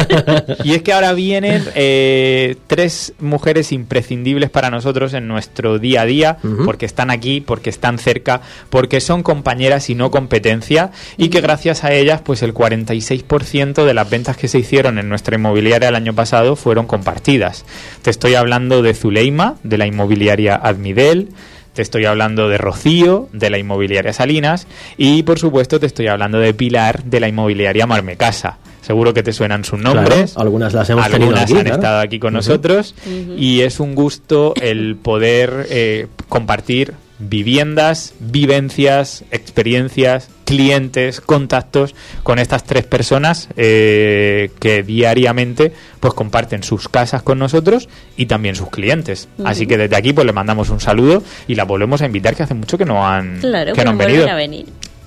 y 0.65 0.73
es 0.73 0.81
que 0.81 0.95
ahora 0.95 1.13
vienen 1.13 1.63
eh, 1.75 2.57
tres 2.69 3.13
mujeres 3.21 3.71
imprescindibles 3.71 4.49
para 4.49 4.71
nosotros 4.71 5.13
en 5.13 5.29
nuestro 5.29 5.79
día 5.79 6.01
a 6.01 6.07
día, 6.07 6.39
porque 6.65 6.87
están 6.87 7.11
aquí, 7.11 7.43
porque 7.43 7.69
están 7.69 7.99
cerca, 7.99 8.41
porque 8.71 9.03
son 9.03 9.23
compañeras 9.23 9.91
y 9.91 9.95
no 9.95 10.11
competencia, 10.11 10.91
y 11.19 11.29
que 11.29 11.43
gracias 11.43 11.85
a 11.85 11.93
ellas, 11.93 12.23
pues 12.25 12.43
el 12.43 12.55
46% 12.55 13.85
de 13.85 13.93
las 13.93 14.09
ventas 14.09 14.39
que 14.39 14.49
se 14.49 14.59
hicieron 14.59 14.99
en 14.99 15.11
nuestra 15.11 15.37
inmobiliaria 15.37 15.91
el 15.91 15.97
año 15.97 16.15
pasado 16.15 16.57
fueron 16.57 16.87
compartidas. 16.87 17.67
Te 18.01 18.09
estoy 18.09 18.37
hablando 18.37 18.81
de 18.81 18.95
Zuleima, 18.95 19.57
de 19.65 19.77
la 19.77 19.87
inmobiliaria 19.87 20.55
Admidel, 20.55 21.29
te 21.77 21.83
estoy 21.83 22.07
hablando 22.07 22.49
de 22.49 22.57
Rocío, 22.57 23.29
de 23.33 23.51
la 23.51 23.59
inmobiliaria 23.59 24.13
Salinas, 24.15 24.67
y 24.97 25.23
por 25.25 25.39
supuesto 25.39 25.79
te 25.79 25.85
estoy 25.85 26.09
hablando 26.09 26.39
de 26.39 26.55
Pilar, 26.55 27.05
de 27.05 27.21
la 27.21 27.29
inmobiliaria 27.29 27.87
Marmecasa. 27.87 28.57
Seguro 28.81 29.13
que 29.13 29.23
te 29.23 29.33
suenan 29.33 29.63
sus 29.63 29.79
nombres. 29.79 30.33
Claro, 30.33 30.47
algunas 30.47 30.73
las 30.73 30.89
hemos 30.89 31.05
tenido 31.05 31.31
Algunas 31.31 31.45
aquí, 31.45 31.53
han 31.55 31.65
claro. 31.65 31.75
estado 31.75 32.01
aquí 32.01 32.19
con 32.19 32.33
nosotros 32.33 32.95
y 33.37 33.61
es 33.61 33.79
un 33.79 33.95
gusto 33.95 34.55
el 34.57 34.97
poder 34.97 35.67
eh, 35.69 36.07
compartir 36.29 36.95
viviendas, 37.19 38.15
vivencias, 38.21 39.25
experiencias, 39.31 40.29
clientes, 40.45 41.21
contactos 41.21 41.95
con 42.23 42.39
estas 42.39 42.65
tres 42.65 42.85
personas 42.85 43.49
eh, 43.57 44.51
que 44.61 44.83
diariamente 44.83 45.73
pues 45.99 46.15
comparten 46.15 46.63
sus 46.63 46.89
casas 46.89 47.23
con 47.23 47.39
nosotros 47.39 47.89
y 48.17 48.27
también 48.27 48.55
sus 48.55 48.71
clientes. 48.71 49.29
Así 49.45 49.67
que 49.67 49.77
desde 49.77 49.97
aquí 49.97 50.13
pues 50.13 50.27
le 50.27 50.33
mandamos 50.33 50.71
un 50.71 50.81
saludo 50.81 51.23
y 51.49 51.55
la 51.55 51.65
volvemos 51.65 52.01
a 52.03 52.07
invitar 52.07 52.37
que 52.37 52.45
hace 52.45 52.55
mucho 52.55 52.79
que 52.79 52.85
no 52.85 53.07
han, 53.07 53.41
Claro, 53.41 53.73
que 53.73 53.85
no 53.85 53.91
han 53.91 53.99
venido. 53.99 54.29
a 54.29 54.35
venir. 54.35 54.67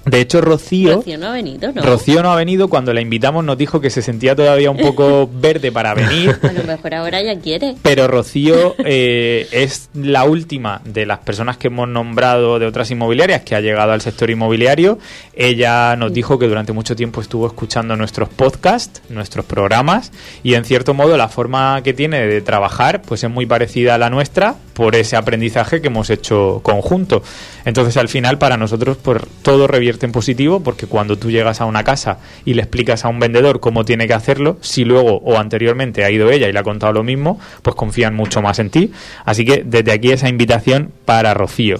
De 0.10 0.22
hecho, 0.22 0.42
Rocío, 0.42 0.96
Rocío 0.96 1.18
no 1.18 1.28
ha 1.28 1.34
venido, 1.34 1.72
¿no? 1.72 1.82
Rocío 1.82 2.24
no 2.24 2.32
ha 2.32 2.36
venido. 2.36 2.68
Cuando 2.68 2.94
la 2.94 3.02
invitamos 3.02 3.44
nos 3.44 3.58
dijo 3.58 3.80
que 3.80 3.90
se 3.90 4.02
sentía 4.02 4.36
todavía 4.36 4.72
un 4.72 4.78
poco 4.78 5.30
verde 5.34 5.72
para 5.72 5.94
venir. 5.94 6.40
A 6.42 6.52
lo 6.52 6.64
mejor 6.64 6.96
ahora 6.96 7.22
ya 7.22 7.40
quiere. 7.40 7.76
Pero 7.82 8.08
Rocío 8.08 8.76
eh, 8.80 9.48
es 9.52 9.90
la 9.94 10.24
última 10.24 10.82
de 10.84 11.06
las 11.06 11.20
personas 11.20 11.58
que 11.58 11.68
hemos 11.68 11.88
nombrado 11.88 12.60
de 12.60 12.66
otras 12.66 12.90
inmobiliarias 12.92 13.42
que 13.42 13.56
ha 13.56 13.62
llegado 13.62 13.92
al 13.92 14.02
sector 14.02 14.30
inmobiliario. 14.30 14.98
Ella 15.34 15.96
nos 15.96 16.12
dijo 16.12 16.40
que 16.40 16.48
durante 16.48 16.74
mucho 16.74 16.96
tiempo 16.96 17.22
estuvo 17.22 17.46
escuchando 17.48 17.96
nuestros 17.96 18.30
podcasts, 18.30 19.02
nuestros 19.10 19.46
programas, 19.46 20.12
y 20.44 20.56
en 20.56 20.66
cierto 20.66 20.94
modo 20.94 21.18
la 21.18 21.30
forma 21.30 21.82
que 21.84 21.94
tiene 21.94 22.26
de 22.26 22.42
trabajar 22.42 23.02
pues 23.02 23.24
es 23.24 23.30
muy 23.30 23.46
parecida 23.46 23.96
a 23.96 23.98
la 23.98 24.10
nuestra 24.10 24.56
por 24.74 24.96
ese 24.96 25.16
aprendizaje 25.16 25.82
que 25.82 25.88
hemos 25.88 26.10
hecho 26.10 26.62
conjunto. 26.64 27.22
Entonces 27.66 27.98
al 27.98 28.10
final 28.10 28.38
para 28.38 28.58
nosotros 28.58 28.98
pues, 29.02 29.22
todo 29.42 29.68
revierte 29.68 29.99
en 30.06 30.12
positivo 30.12 30.62
porque 30.62 30.88
cuando 30.88 31.18
tú 31.18 31.32
llegas 31.32 31.62
a 31.62 31.66
una 31.66 31.84
casa 31.84 32.20
y 32.46 32.54
le 32.54 32.62
explicas 32.62 33.06
a 33.06 33.10
un 33.10 33.20
vendedor 33.20 33.60
cómo 33.60 33.86
tiene 33.86 34.08
que 34.08 34.14
hacerlo, 34.14 34.58
si 34.62 34.86
luego 34.86 35.18
o 35.18 35.38
anteriormente 35.38 36.04
ha 36.04 36.12
ido 36.12 36.32
ella 36.32 36.48
y 36.48 36.52
le 36.52 36.60
ha 36.60 36.64
contado 36.64 36.94
lo 36.94 37.04
mismo, 37.04 37.40
pues 37.62 37.76
confían 37.76 38.16
mucho 38.16 38.42
más 38.42 38.60
en 38.60 38.70
ti. 38.70 38.92
Así 39.26 39.46
que 39.46 39.64
desde 39.66 39.92
aquí 39.92 40.12
esa 40.12 40.30
invitación 40.30 40.92
para 41.06 41.34
Rocío. 41.34 41.80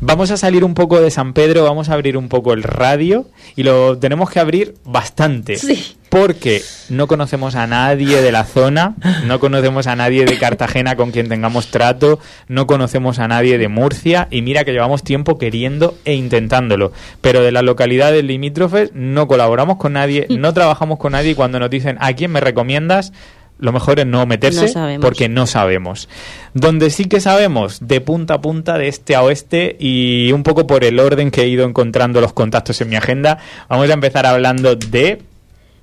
Vamos 0.00 0.30
a 0.30 0.36
salir 0.36 0.64
un 0.64 0.74
poco 0.74 1.00
de 1.00 1.10
San 1.10 1.32
Pedro, 1.32 1.64
vamos 1.64 1.88
a 1.88 1.94
abrir 1.94 2.16
un 2.16 2.28
poco 2.28 2.52
el 2.52 2.62
radio 2.62 3.26
y 3.56 3.62
lo 3.62 3.98
tenemos 3.98 4.30
que 4.30 4.40
abrir 4.40 4.74
bastante. 4.84 5.56
Sí. 5.56 5.96
Porque 6.08 6.62
no 6.88 7.06
conocemos 7.06 7.54
a 7.54 7.66
nadie 7.66 8.22
de 8.22 8.32
la 8.32 8.44
zona, 8.44 8.94
no 9.26 9.40
conocemos 9.40 9.86
a 9.86 9.94
nadie 9.94 10.24
de 10.24 10.38
Cartagena 10.38 10.96
con 10.96 11.10
quien 11.10 11.28
tengamos 11.28 11.70
trato, 11.70 12.18
no 12.48 12.66
conocemos 12.66 13.18
a 13.18 13.28
nadie 13.28 13.58
de 13.58 13.68
Murcia 13.68 14.26
y 14.30 14.40
mira 14.40 14.64
que 14.64 14.72
llevamos 14.72 15.02
tiempo 15.02 15.36
queriendo 15.36 15.98
e 16.06 16.14
intentándolo. 16.14 16.92
Pero 17.20 17.42
de 17.42 17.52
las 17.52 17.62
localidades 17.62 18.24
limítrofes 18.24 18.90
no 18.94 19.28
colaboramos 19.28 19.76
con 19.76 19.92
nadie, 19.92 20.26
no 20.30 20.54
trabajamos 20.54 20.98
con 20.98 21.12
nadie 21.12 21.32
y 21.32 21.34
cuando 21.34 21.58
nos 21.58 21.68
dicen 21.68 21.98
¿a 22.00 22.14
quién 22.14 22.30
me 22.30 22.40
recomiendas? 22.40 23.12
Lo 23.58 23.72
mejor 23.72 23.98
es 23.98 24.06
no 24.06 24.24
meterse 24.24 24.72
No 24.72 25.00
porque 25.00 25.28
no 25.28 25.46
sabemos. 25.46 26.08
Donde 26.54 26.90
sí 26.90 27.06
que 27.06 27.20
sabemos, 27.20 27.78
de 27.80 28.00
punta 28.00 28.34
a 28.34 28.40
punta, 28.40 28.78
de 28.78 28.88
este 28.88 29.16
a 29.16 29.22
oeste 29.22 29.76
y 29.80 30.30
un 30.32 30.44
poco 30.44 30.66
por 30.66 30.84
el 30.84 31.00
orden 31.00 31.30
que 31.30 31.42
he 31.42 31.48
ido 31.48 31.66
encontrando 31.66 32.20
los 32.20 32.32
contactos 32.32 32.80
en 32.80 32.88
mi 32.88 32.96
agenda, 32.96 33.38
vamos 33.68 33.90
a 33.90 33.94
empezar 33.94 34.26
hablando 34.26 34.76
de 34.76 35.22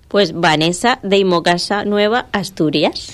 Pues 0.08 0.34
Vanessa 0.34 1.00
de 1.03 1.17
Imocasa 1.17 1.84
Nueva, 1.84 2.27
Asturias. 2.32 3.12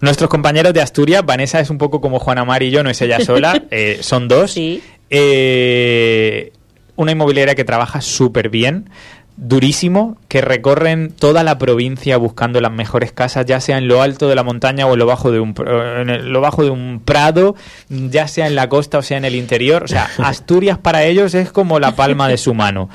nuestros 0.00 0.30
compañeros 0.30 0.72
de 0.72 0.80
Asturias. 0.80 1.24
Vanessa 1.26 1.60
es 1.60 1.68
un 1.68 1.76
poco 1.76 2.00
como 2.00 2.18
Juana 2.18 2.44
Mar 2.46 2.62
y 2.62 2.70
yo, 2.70 2.82
no 2.82 2.88
es 2.88 3.00
ella 3.02 3.20
sola, 3.20 3.62
eh, 3.70 3.98
son 4.00 4.26
dos. 4.26 4.52
Sí. 4.52 4.82
Eh, 5.10 6.52
una 6.96 7.12
inmobiliaria 7.12 7.54
que 7.54 7.64
trabaja 7.64 8.00
súper 8.00 8.48
bien, 8.48 8.88
durísimo, 9.36 10.16
que 10.36 10.42
recorren 10.42 11.12
toda 11.12 11.42
la 11.42 11.56
provincia 11.56 12.18
buscando 12.18 12.60
las 12.60 12.70
mejores 12.70 13.10
casas, 13.10 13.46
ya 13.46 13.58
sea 13.58 13.78
en 13.78 13.88
lo 13.88 14.02
alto 14.02 14.28
de 14.28 14.34
la 14.34 14.42
montaña 14.42 14.86
o 14.86 14.92
en 14.92 14.98
lo 14.98 15.06
bajo 15.06 15.32
de 15.32 15.40
un, 15.40 15.54
en 15.66 16.30
lo 16.30 16.42
bajo 16.42 16.62
de 16.62 16.68
un 16.68 17.00
prado, 17.02 17.56
ya 17.88 18.28
sea 18.28 18.46
en 18.46 18.54
la 18.54 18.68
costa 18.68 18.98
o 18.98 19.02
sea 19.02 19.16
en 19.16 19.24
el 19.24 19.34
interior. 19.34 19.84
O 19.84 19.88
sea, 19.88 20.10
Asturias 20.18 20.76
para 20.76 21.04
ellos 21.04 21.32
es 21.32 21.50
como 21.52 21.80
la 21.80 21.96
palma 21.96 22.28
de 22.28 22.36
su 22.36 22.52
mano. 22.52 22.90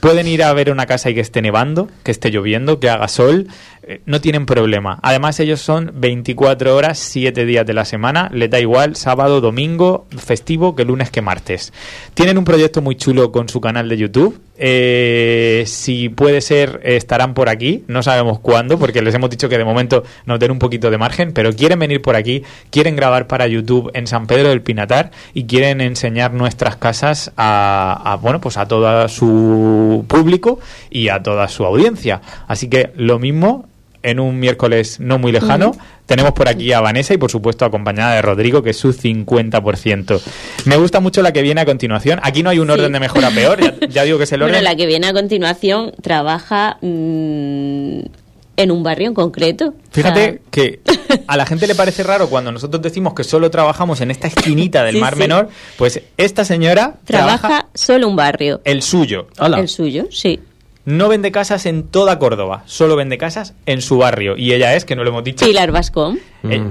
Pueden 0.00 0.26
ir 0.26 0.42
a 0.42 0.52
ver 0.54 0.70
una 0.70 0.86
casa 0.86 1.10
y 1.10 1.14
que 1.14 1.20
esté 1.20 1.42
nevando, 1.42 1.88
que 2.02 2.12
esté 2.12 2.30
lloviendo, 2.30 2.80
que 2.80 2.88
haga 2.88 3.08
sol, 3.08 3.48
eh, 3.88 4.00
no 4.04 4.20
tienen 4.20 4.46
problema. 4.46 4.98
Además, 5.02 5.38
ellos 5.38 5.60
son 5.60 5.92
24 5.94 6.74
horas, 6.74 6.98
7 6.98 7.46
días 7.46 7.64
de 7.64 7.72
la 7.72 7.84
semana, 7.84 8.28
les 8.32 8.50
da 8.50 8.58
igual 8.58 8.96
sábado, 8.96 9.40
domingo, 9.40 10.06
festivo, 10.16 10.74
que 10.74 10.84
lunes 10.84 11.10
que 11.10 11.22
martes. 11.22 11.72
Tienen 12.14 12.36
un 12.36 12.44
proyecto 12.44 12.82
muy 12.82 12.96
chulo 12.96 13.30
con 13.30 13.48
su 13.48 13.60
canal 13.60 13.88
de 13.88 13.96
YouTube. 13.96 14.40
Eh, 14.58 15.62
si 15.66 16.08
puede 16.08 16.40
ser, 16.40 16.80
estarán 16.86 17.34
por 17.34 17.48
aquí, 17.48 17.84
no 17.88 18.02
sabemos 18.02 18.38
cuándo, 18.38 18.78
porque 18.78 19.02
les 19.02 19.14
hemos 19.14 19.28
dicho 19.28 19.48
que 19.48 19.58
de 19.58 19.64
momento 19.64 20.04
nos 20.24 20.38
den 20.38 20.52
un 20.52 20.58
poquito 20.58 20.90
de 20.90 20.98
margen, 20.98 21.32
pero 21.32 21.52
quieren 21.52 21.78
venir 21.78 22.00
por 22.00 22.14
aquí, 22.14 22.44
quieren 22.70 22.94
grabar 22.94 23.26
para 23.26 23.46
YouTube 23.48 23.90
en 23.94 24.06
San 24.06 24.26
Pedro 24.26 24.50
del 24.50 24.62
Pinatar 24.62 25.10
y 25.34 25.44
quieren 25.46 25.80
enseñar 25.80 26.32
nuestras 26.32 26.76
casas 26.76 27.32
a, 27.36 28.00
a, 28.04 28.16
bueno, 28.16 28.40
pues 28.40 28.56
a 28.56 28.66
todo 28.68 29.08
su 29.08 30.04
público 30.06 30.60
y 30.90 31.08
a 31.08 31.22
toda 31.22 31.48
su 31.48 31.64
audiencia. 31.64 32.20
Así 32.46 32.68
que 32.68 32.92
lo 32.96 33.18
mismo 33.18 33.66
en 34.06 34.20
un 34.20 34.38
miércoles 34.38 35.00
no 35.00 35.18
muy 35.18 35.32
lejano. 35.32 35.72
Tenemos 36.06 36.32
por 36.32 36.48
aquí 36.48 36.72
a 36.72 36.80
Vanessa 36.80 37.12
y 37.14 37.16
por 37.18 37.30
supuesto 37.30 37.64
acompañada 37.64 38.14
de 38.14 38.22
Rodrigo, 38.22 38.62
que 38.62 38.70
es 38.70 38.76
su 38.76 38.92
50%. 38.92 40.20
Me 40.64 40.76
gusta 40.76 41.00
mucho 41.00 41.20
la 41.22 41.32
que 41.32 41.42
viene 41.42 41.60
a 41.60 41.64
continuación. 41.64 42.20
Aquí 42.22 42.42
no 42.42 42.50
hay 42.50 42.58
un 42.60 42.68
Sí. 42.68 42.72
orden 42.72 42.92
de 42.92 43.00
mejor 43.00 43.24
a 43.24 43.30
peor, 43.30 43.60
ya, 43.60 43.86
ya 43.88 44.02
digo 44.04 44.18
que 44.18 44.24
es 44.24 44.32
el 44.32 44.42
orden. 44.42 44.54
Bueno, 44.54 44.64
la 44.70 44.76
que 44.76 44.86
viene 44.86 45.06
a 45.08 45.12
continuación 45.12 45.92
trabaja 46.02 46.78
mm, 46.80 48.00
en 48.58 48.70
un 48.70 48.82
barrio 48.82 49.08
en 49.08 49.14
concreto. 49.14 49.74
Fíjate 49.90 50.20
O 50.20 50.24
sea, 50.24 50.38
que 50.50 50.80
a 51.26 51.36
la 51.36 51.44
gente 51.44 51.66
le 51.66 51.74
parece 51.74 52.02
raro 52.02 52.28
cuando 52.30 52.52
nosotros 52.52 52.80
decimos 52.82 53.12
que 53.14 53.24
solo 53.24 53.50
trabajamos 53.50 54.00
en 54.00 54.10
esta 54.10 54.28
esquinita 54.28 54.82
del 54.84 54.94
Sí, 54.94 55.00
Mar 55.00 55.14
sí. 55.14 55.18
Menor, 55.18 55.48
pues 55.76 56.00
esta 56.16 56.44
señora 56.44 56.94
trabaja, 57.04 57.38
trabaja 57.48 57.66
solo 57.74 58.08
un 58.08 58.16
barrio. 58.16 58.60
el 58.64 58.82
suyo. 58.82 59.26
Hola. 59.38 59.58
El 59.60 59.68
suyo, 59.68 60.06
sí. 60.10 60.40
No 60.86 61.08
vende 61.08 61.32
casas 61.32 61.66
en 61.66 61.82
toda 61.82 62.16
Córdoba, 62.20 62.62
solo 62.66 62.94
vende 62.94 63.18
casas 63.18 63.54
en 63.66 63.82
su 63.82 63.98
barrio. 63.98 64.36
Y 64.36 64.52
ella 64.52 64.76
es, 64.76 64.84
que 64.84 64.94
no 64.94 65.02
lo 65.02 65.10
hemos 65.10 65.24
dicho. 65.24 65.44
Pilar 65.44 65.72
Vascón. 65.72 66.20
Eh. 66.48 66.62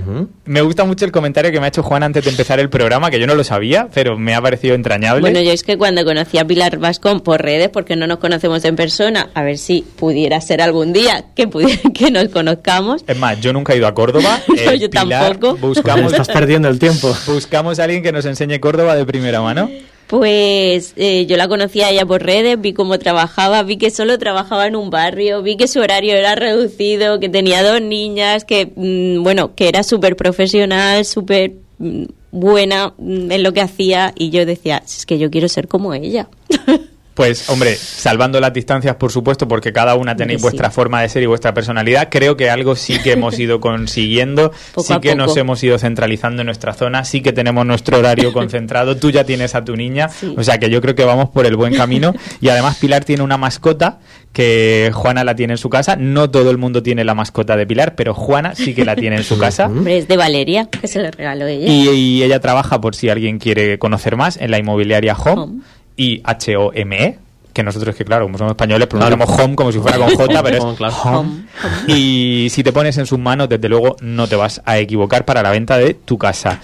Me 0.45 0.61
gusta 0.61 0.85
mucho 0.85 1.03
el 1.03 1.11
comentario 1.11 1.51
que 1.51 1.59
me 1.59 1.65
ha 1.65 1.67
hecho 1.67 1.83
Juan 1.83 2.01
antes 2.01 2.23
de 2.23 2.29
empezar 2.31 2.61
el 2.61 2.69
programa, 2.69 3.11
que 3.11 3.19
yo 3.19 3.27
no 3.27 3.35
lo 3.35 3.43
sabía, 3.43 3.89
pero 3.93 4.17
me 4.17 4.33
ha 4.33 4.41
parecido 4.41 4.73
entrañable. 4.73 5.19
Bueno, 5.19 5.41
yo 5.41 5.51
es 5.51 5.63
que 5.63 5.77
cuando 5.77 6.05
conocí 6.05 6.37
a 6.37 6.45
Pilar 6.45 6.77
Vascón 6.77 7.19
por 7.19 7.41
redes, 7.41 7.67
porque 7.67 7.97
no 7.97 8.07
nos 8.07 8.19
conocemos 8.19 8.63
en 8.63 8.77
persona, 8.77 9.31
a 9.33 9.43
ver 9.43 9.57
si 9.57 9.81
pudiera 9.81 10.39
ser 10.39 10.61
algún 10.61 10.93
día 10.93 11.25
que, 11.35 11.49
pudiera, 11.49 11.81
que 11.93 12.09
nos 12.09 12.29
conozcamos. 12.29 13.03
Es 13.05 13.19
más, 13.19 13.41
yo 13.41 13.51
nunca 13.51 13.73
he 13.73 13.77
ido 13.77 13.87
a 13.87 13.93
Córdoba. 13.93 14.39
No, 14.47 14.71
Eh, 14.71 14.79
yo 14.79 14.89
Pilar, 14.89 15.37
tampoco. 15.37 15.57
Buscamos, 15.57 16.13
Estás 16.13 16.29
perdiendo 16.29 16.69
el 16.69 16.79
tiempo. 16.79 17.13
buscamos 17.27 17.79
a 17.79 17.83
alguien 17.83 18.01
que 18.01 18.13
nos 18.13 18.23
enseñe 18.23 18.59
Córdoba 18.61 18.95
de 18.95 19.05
primera 19.05 19.41
mano. 19.41 19.69
Pues 20.07 20.93
eh, 20.97 21.25
yo 21.25 21.35
la 21.35 21.47
conocía 21.47 21.87
a 21.87 21.89
ella 21.89 22.05
por 22.05 22.23
redes, 22.23 22.61
vi 22.61 22.73
cómo 22.73 22.99
trabajaba, 22.99 23.63
vi 23.63 23.77
que 23.77 23.89
solo 23.89 24.19
trabajaba 24.19 24.67
en 24.67 24.75
un 24.75 24.91
barrio, 24.91 25.41
vi 25.41 25.57
que 25.57 25.67
su 25.67 25.79
horario 25.79 26.13
era 26.13 26.35
reducido, 26.35 27.19
que 27.19 27.27
tenía 27.27 27.63
dos 27.63 27.81
niñas, 27.81 28.45
que, 28.45 28.71
mm, 28.75 29.23
bueno, 29.23 29.55
que 29.55 29.67
era 29.67 29.81
súper 29.81 30.15
profesional, 30.15 31.05
súper 31.05 31.53
mm, 31.79 32.03
buena 32.31 32.93
mm, 32.97 33.31
en 33.31 33.43
lo 33.43 33.53
que 33.53 33.61
hacía 33.61 34.13
y 34.15 34.29
yo 34.29 34.45
decía, 34.45 34.83
es 34.85 35.07
que 35.07 35.17
yo 35.17 35.31
quiero 35.31 35.49
ser 35.49 35.67
como 35.67 35.93
ella. 35.93 36.27
Pues, 37.15 37.49
hombre, 37.49 37.75
salvando 37.75 38.39
las 38.41 38.51
distancias, 38.53 38.97
por 38.97 39.09
supuesto, 39.11 39.47
porque 39.47 39.71
cada 39.73 39.95
una 39.95 40.15
tenéis 40.17 40.41
Sí. 40.41 40.43
vuestra 40.43 40.69
forma 40.69 41.01
de 41.01 41.07
ser 41.09 41.23
y 41.23 41.25
vuestra 41.25 41.53
personalidad, 41.53 42.09
creo 42.11 42.35
que 42.35 42.49
algo 42.49 42.75
sí 42.75 42.99
que 43.01 43.13
hemos 43.13 43.39
ido 43.39 43.59
consiguiendo, 43.61 44.51
Poco 44.73 44.93
sí 44.93 44.99
que 44.99 45.15
nos 45.15 45.35
hemos 45.37 45.63
ido 45.63 45.79
centralizando 45.79 46.41
en 46.41 46.47
nuestra 46.47 46.73
zona, 46.73 47.05
sí 47.05 47.21
que 47.21 47.31
tenemos 47.31 47.65
nuestro 47.65 47.99
horario 47.99 48.33
concentrado, 48.33 48.97
tú 48.97 49.11
ya 49.11 49.23
tienes 49.23 49.55
a 49.55 49.63
tu 49.63 49.77
niña, 49.77 50.09
Sí. 50.09 50.35
o 50.37 50.43
sea 50.43 50.57
que 50.57 50.69
yo 50.69 50.81
creo 50.81 50.93
que 50.93 51.05
vamos 51.05 51.29
por 51.29 51.45
el 51.45 51.55
buen 51.55 51.73
camino 51.73 52.13
y 52.41 52.49
además 52.49 52.77
Pilar 52.79 53.05
tiene 53.05 53.23
una 53.23 53.37
mascota 53.37 53.99
que 54.33 54.91
Juana 54.93 55.23
la 55.23 55.35
tiene 55.35 55.53
en 55.53 55.57
su 55.57 55.69
casa, 55.69 55.95
no 55.95 56.29
todo 56.29 56.51
el 56.51 56.57
mundo 56.57 56.83
tiene 56.83 57.05
la 57.05 57.13
mascota 57.15 57.55
de 57.55 57.65
Pilar, 57.65 57.95
pero 57.95 58.13
Juana 58.13 58.55
sí 58.55 58.73
que 58.75 58.83
la 58.83 58.97
tiene 58.97 59.15
en 59.15 59.23
su 59.23 59.37
casa. 59.39 59.65
Hombre, 59.67 59.97
es 59.99 60.09
de 60.09 60.17
Valeria, 60.17 60.65
que 60.65 60.89
se 60.89 60.99
le 61.01 61.11
regaló 61.11 61.47
ella. 61.47 61.65
Y, 61.71 61.87
y 61.89 62.23
ella 62.23 62.41
trabaja, 62.41 62.81
por 62.81 62.93
si 62.93 63.07
alguien 63.07 63.39
quiere 63.39 63.79
conocer 63.79 64.17
más, 64.17 64.35
en 64.35 64.51
la 64.51 64.57
inmobiliaria 64.59 65.13
Home, 65.15 65.41
Home. 65.41 65.61
Y 65.97 66.21
H-O-M-E, 66.23 67.19
que 67.53 67.63
nosotros, 67.63 67.95
que 67.95 68.03
claro, 68.03 68.25
como 68.25 68.37
somos 68.37 68.51
españoles, 68.51 68.87
pronunciamos 68.87 69.29
Home 69.29 69.55
como 69.55 69.71
si 69.71 69.79
fuera 69.79 69.97
con 69.97 70.13
J, 70.13 70.43
pero 70.43 70.57
es 70.57 70.63
Home, 70.63 70.75
claro. 70.75 70.95
Home. 71.03 71.45
Y 71.87 72.47
si 72.49 72.63
te 72.63 72.73
pones 72.73 72.97
en 72.97 73.05
sus 73.05 73.17
manos, 73.17 73.47
desde 73.47 73.69
luego 73.69 73.95
no 74.01 74.27
te 74.27 74.35
vas 74.35 74.61
a 74.65 74.77
equivocar 74.77 75.23
para 75.23 75.41
la 75.41 75.51
venta 75.51 75.77
de 75.77 75.93
tu 75.93 76.17
casa. 76.17 76.59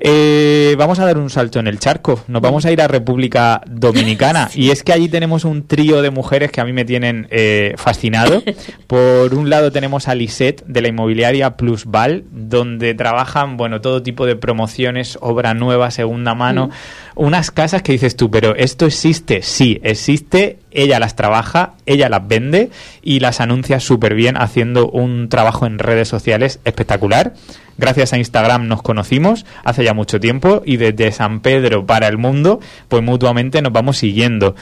Eh, 0.00 0.74
vamos 0.78 0.98
a 0.98 1.04
dar 1.04 1.18
un 1.18 1.30
salto 1.30 1.58
en 1.58 1.66
el 1.66 1.78
charco. 1.78 2.22
Nos 2.28 2.40
vamos 2.40 2.64
a 2.64 2.72
ir 2.72 2.80
a 2.80 2.88
República 2.88 3.60
Dominicana. 3.66 4.48
Y 4.58 4.70
es 4.70 4.82
que 4.82 4.92
allí 4.92 5.08
tenemos 5.08 5.44
un 5.44 5.66
trío 5.66 6.02
de 6.02 6.10
mujeres 6.10 6.50
que 6.50 6.60
a 6.60 6.64
mí 6.64 6.72
me 6.72 6.84
tienen 6.84 7.28
eh, 7.30 7.74
fascinado. 7.76 8.42
Por 8.86 9.34
un 9.34 9.50
lado 9.50 9.70
tenemos 9.70 10.08
a 10.08 10.14
Lisette 10.14 10.64
de 10.66 10.82
la 10.82 10.88
inmobiliaria 10.88 11.56
Plusval, 11.56 12.24
donde 12.32 12.94
trabajan 12.94 13.56
bueno 13.56 13.80
todo 13.80 14.02
tipo 14.02 14.26
de 14.26 14.36
promociones, 14.36 15.18
obra 15.20 15.54
nueva, 15.54 15.90
segunda 15.90 16.34
mano. 16.34 16.70
Unas 17.14 17.50
casas 17.50 17.82
que 17.82 17.92
dices 17.92 18.16
tú, 18.16 18.30
pero 18.30 18.54
¿esto 18.56 18.86
existe? 18.86 19.42
Sí, 19.42 19.80
existe. 19.82 20.58
Ella 20.70 20.98
las 20.98 21.16
trabaja, 21.16 21.74
ella 21.86 22.08
las 22.08 22.26
vende 22.26 22.70
y 23.02 23.20
las 23.20 23.40
anuncia 23.40 23.80
súper 23.80 24.14
bien 24.14 24.36
haciendo 24.36 24.90
un 24.90 25.28
trabajo 25.28 25.66
en 25.66 25.78
redes 25.78 26.08
sociales 26.08 26.60
espectacular. 26.64 27.34
Gracias 27.78 28.12
a 28.12 28.18
Instagram 28.18 28.66
nos 28.66 28.82
conocimos 28.82 29.46
hace 29.62 29.84
ya 29.84 29.94
mucho 29.94 30.18
tiempo 30.18 30.62
y 30.66 30.78
desde 30.78 31.12
San 31.12 31.40
Pedro 31.40 31.86
para 31.86 32.08
el 32.08 32.18
mundo, 32.18 32.58
pues 32.88 33.04
mutuamente 33.04 33.62
nos 33.62 33.72
vamos 33.72 33.98
siguiendo. 33.98 34.56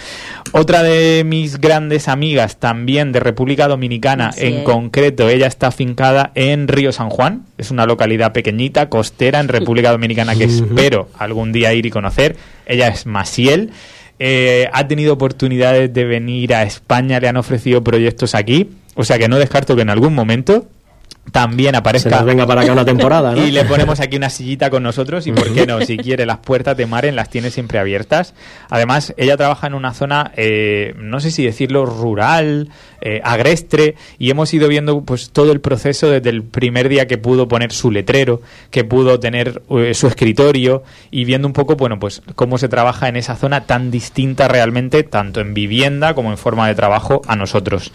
Otra 0.53 0.83
de 0.83 1.25
mis 1.25 1.59
grandes 1.59 2.09
amigas 2.09 2.59
también 2.59 3.13
de 3.13 3.21
República 3.21 3.69
Dominicana, 3.69 4.33
en 4.37 4.65
concreto, 4.65 5.31
ella 5.31 5.47
está 5.47 5.69
afincada 5.69 6.31
en 6.35 6.69
Río 6.69 6.93
San 6.93 7.09
Juan, 7.09 7.47
es 7.57 7.71
una 7.71 7.87
localidad 7.87 8.35
pequeñita, 8.35 8.91
costera 8.91 9.41
en 9.41 9.49
República 9.49 9.93
Dominicana 9.93 10.37
que 10.37 10.45
espero 10.45 11.09
algún 11.19 11.53
día 11.53 11.73
ir 11.73 11.87
y 11.87 11.91
conocer. 11.91 12.37
Ella 12.67 12.89
es 12.89 13.07
Masiel. 13.07 13.71
Eh, 14.19 14.69
ha 14.73 14.89
tenido 14.89 15.13
oportunidades 15.13 15.93
de 15.93 16.05
venir 16.05 16.55
a 16.55 16.63
España, 16.63 17.21
le 17.21 17.29
han 17.29 17.37
ofrecido 17.37 17.85
proyectos 17.85 18.35
aquí, 18.35 18.71
o 18.95 19.05
sea 19.05 19.19
que 19.19 19.29
no 19.29 19.39
descarto 19.39 19.77
que 19.77 19.83
en 19.83 19.91
algún 19.91 20.15
momento 20.15 20.67
también 21.33 21.73
Se 21.73 21.77
aparezca 21.79 22.11
nos 22.17 22.25
venga 22.25 22.47
para 22.47 22.63
acá 22.63 22.73
una 22.73 22.85
temporada, 22.85 23.33
¿no? 23.33 23.45
y 23.47 23.51
le 23.51 23.65
ponemos 23.65 24.01
aquí 24.01 24.17
una 24.17 24.31
sillita 24.31 24.71
con 24.71 24.83
nosotros 24.83 25.27
y 25.27 25.33
por 25.33 25.53
qué 25.53 25.67
no, 25.67 25.81
si 25.81 25.97
quiere 25.97 26.25
las 26.27 26.39
puertas 26.39 26.77
de 26.77 26.87
Maren 26.87 27.17
las 27.17 27.31
tiene 27.31 27.51
siempre 27.51 27.79
abiertas. 27.79 28.35
Además, 28.71 29.15
ella 29.17 29.37
trabaja 29.37 29.67
en 29.67 29.75
una 29.75 29.93
zona, 29.93 30.33
eh, 30.37 30.95
no 30.99 31.21
sé 31.21 31.31
si 31.31 31.45
decirlo, 31.45 31.85
rural, 31.85 32.69
eh, 33.01 33.21
agrestre 33.25 33.97
y 34.19 34.31
hemos 34.31 34.53
ido 34.55 34.69
viendo 34.69 35.03
pues 35.03 35.31
todo 35.31 35.53
el 35.53 35.61
proceso 35.61 36.09
desde 36.11 36.31
el 36.31 36.43
primer 36.43 36.89
día 36.89 37.07
que 37.07 37.19
pudo 37.19 37.49
poner 37.49 37.73
su 37.73 37.91
letrero, 37.91 38.41
que 38.71 38.85
pudo 38.85 39.21
tener 39.21 39.63
eh, 39.71 39.95
su 39.95 40.07
escritorio 40.07 40.85
y 41.11 41.25
viendo 41.25 41.47
un 41.49 41.53
poco, 41.53 41.77
bueno, 41.77 41.99
pues 41.99 42.23
cómo 42.35 42.59
se 42.59 42.69
trabaja 42.69 43.09
en 43.09 43.17
esa 43.17 43.37
zona 43.37 43.65
tan 43.65 43.91
distinta 43.91 44.49
realmente, 44.49 45.03
tanto 45.03 45.41
en 45.41 45.55
vivienda 45.55 46.15
como 46.15 46.31
en 46.31 46.39
forma 46.39 46.69
de 46.69 46.75
trabajo 46.75 47.23
a 47.27 47.37
nosotros. 47.37 47.93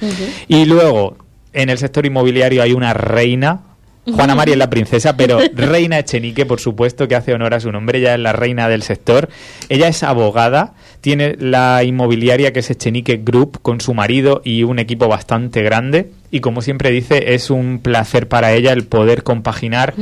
Y 0.48 0.66
luego, 0.66 1.18
en 1.54 1.70
el 1.70 1.78
sector 1.78 2.06
inmobiliario 2.06 2.62
hay 2.62 2.74
una 2.74 2.94
reina. 2.94 3.62
Juana 4.04 4.34
María 4.34 4.54
es 4.54 4.58
la 4.58 4.70
princesa, 4.70 5.16
pero 5.16 5.40
Reina 5.56 6.00
Echenique, 6.00 6.46
por 6.46 6.60
supuesto, 6.60 7.08
que 7.08 7.16
hace 7.16 7.34
honor 7.34 7.54
a 7.54 7.60
su 7.60 7.72
nombre, 7.72 8.00
ella 8.00 8.16
es 8.16 8.20
la 8.20 8.34
reina 8.34 8.68
del 8.68 8.82
sector. 8.82 9.30
Ella 9.70 9.88
es 9.88 10.02
abogada, 10.02 10.74
tiene 11.02 11.36
la 11.40 11.84
inmobiliaria 11.84 12.52
que 12.52 12.62
es 12.62 12.70
Echenique 12.72 13.22
Group 13.24 13.62
con 13.62 13.80
su 13.80 13.94
marido 13.94 14.42
y 14.44 14.64
un 14.64 14.80
equipo 14.80 15.08
bastante 15.08 15.62
grande. 15.62 16.12
Y 16.32 16.40
como 16.40 16.64
siempre 16.64 16.90
dice, 16.90 17.36
es 17.36 17.52
un 17.52 17.80
placer 17.80 18.28
para 18.28 18.54
ella 18.54 18.74
el 18.74 18.86
poder 18.86 19.24
compaginar 19.24 19.94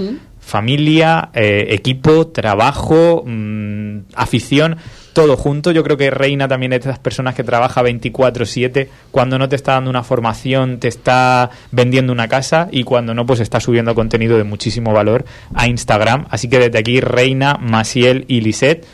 familia, 0.50 1.29
eh, 1.36 1.68
equipo, 1.70 2.27
trabajo, 2.27 3.24
mm, 3.25 4.00
afición, 4.15 4.77
todo 5.13 5.38
junto. 5.38 5.72
Yo 5.72 5.84
creo 5.84 5.98
que 5.98 6.10
Reina 6.10 6.48
también 6.48 6.74
es 6.74 6.84
de 6.84 6.89
esas 6.89 7.00
personas 7.00 7.36
que 7.36 7.44
trabaja 7.44 7.82
24/7, 7.82 8.89
cuando 9.12 9.38
no 9.38 9.50
te 9.50 9.56
está 9.56 9.74
dando 9.74 9.89
una 9.89 10.04
formación, 10.04 10.80
te 10.80 10.88
está 10.88 11.50
vendiendo 11.72 12.14
una 12.14 12.27
casa 12.27 12.68
y 12.72 12.83
cuando 12.83 13.14
no, 13.14 13.25
pues 13.25 13.40
está 13.40 13.60
subiendo 13.60 13.96
contenido 13.96 14.38
de 14.38 14.44
muchísimo 14.44 14.94
valor 14.94 15.25
a 15.53 15.68
Instagram. 15.68 16.25
Así 16.29 16.50
que 16.50 16.60
desde 16.60 16.79
aquí, 16.79 17.00
Reina, 17.00 17.57
Masiel 17.60 18.25
y 18.27 18.42
Lisette, 18.42 18.86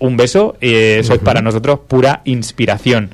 un 0.00 0.16
beso, 0.16 0.56
eh, 0.60 1.02
sois 1.04 1.20
para 1.20 1.42
nosotros 1.42 1.80
pura 1.86 2.22
inspiración. 2.24 3.10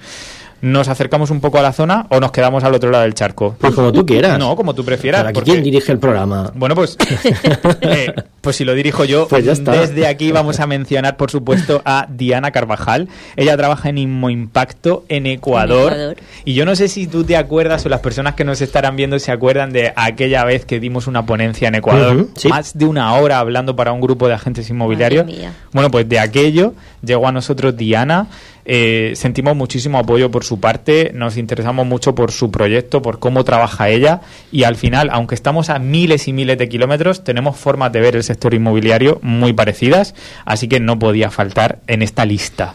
¿Nos 0.67 0.89
acercamos 0.89 1.31
un 1.31 1.41
poco 1.41 1.59
a 1.59 1.63
la 1.63 1.73
zona 1.73 2.07
o 2.11 2.19
nos 2.19 2.33
quedamos 2.33 2.65
al 2.65 2.75
otro 2.75 2.91
lado 2.91 3.05
del 3.05 3.15
charco? 3.15 3.55
Pues 3.61 3.73
como 3.73 3.93
tú 3.93 4.05
quieras. 4.05 4.37
No, 4.37 4.57
como 4.57 4.75
tú 4.75 4.85
prefieras. 4.85 5.21
Para 5.23 5.33
porque- 5.33 5.53
¿Quién 5.53 5.63
dirige 5.63 5.93
el 5.93 6.01
programa? 6.01 6.51
bueno, 6.57 6.75
pues, 6.75 6.97
eh, 7.83 8.13
pues 8.41 8.57
si 8.57 8.65
lo 8.65 8.75
dirijo 8.75 9.05
yo, 9.05 9.29
Pues 9.29 9.45
ya 9.45 9.53
está. 9.53 9.73
desde 9.73 10.09
aquí 10.09 10.33
vamos 10.33 10.59
a 10.59 10.67
mencionar, 10.67 11.17
por 11.17 11.31
supuesto, 11.31 11.83
a 11.85 12.09
Diana 12.11 12.51
Carvajal. 12.51 13.09
Ella 13.37 13.57
trabaja 13.57 13.91
en 13.91 13.99
Inmo 13.99 14.29
Impacto 14.29 15.05
en 15.09 15.27
Ecuador. 15.27 15.93
En 15.93 15.99
Ecuador. 15.99 16.17
Y 16.45 16.55
yo 16.55 16.65
no 16.65 16.75
sé 16.75 16.89
si 16.89 17.07
tú 17.07 17.23
te 17.23 17.37
acuerdas 17.37 17.87
o 17.87 17.89
las 17.89 18.01
personas 18.01 18.35
que 18.35 18.45
nos 18.45 18.61
estarán 18.61 18.97
viendo 18.97 19.19
se 19.21 19.31
acuerdan 19.31 19.73
de 19.73 19.93
aquella 19.95 20.45
vez 20.45 20.65
que 20.65 20.81
dimos 20.81 21.07
una 21.07 21.25
ponencia 21.27 21.69
en 21.69 21.77
Ecuador. 21.77 22.27
Sí. 22.35 22.49
Más 22.49 22.77
de 22.77 22.87
una 22.87 23.15
hora 23.15 23.39
hablando 23.39 23.77
para 23.77 23.93
un 23.93 24.01
grupo 24.01 24.27
de 24.27 24.35
agentes 24.35 24.69
inmobiliarios. 24.69 25.27
Bueno, 25.73 25.93
pues 25.93 26.09
de 26.09 26.19
aquello 26.19 26.75
llegó 27.05 27.29
a 27.29 27.33
nosotros 27.33 27.77
Diana. 27.77 28.27
Eh, 28.67 29.13
sentimos 29.15 29.55
muchísimo 29.57 29.99
apoyo 29.99 30.31
por 30.31 30.45
su 30.45 30.59
parte, 30.61 31.11
nos 31.15 31.37
interesamos 31.37 31.87
mucho 31.87 32.15
por 32.15 32.33
su 32.33 32.51
proyecto, 32.51 33.01
por 33.01 33.19
cómo 33.19 33.45
trabaja 33.45 33.89
ella 33.89 34.21
y 34.53 34.65
al 34.65 34.77
final, 34.77 35.09
aunque 35.13 35.35
estamos 35.35 35.71
a 35.71 35.79
miles 35.79 36.29
y 36.29 36.33
miles 36.33 36.59
de 36.59 36.69
kilómetros, 36.69 37.23
tenemos 37.25 37.57
formas 37.57 37.93
de 37.93 38.01
ver 38.01 38.17
el 38.17 38.25
sector 38.25 38.55
inmobiliario 38.55 39.19
muy 39.23 39.53
parecidas, 39.53 40.15
así 40.45 40.69
que 40.69 40.81
no 40.81 40.99
podía 40.99 41.31
faltar 41.31 41.79
en 41.87 42.03
esta 42.03 42.25
lista. 42.27 42.75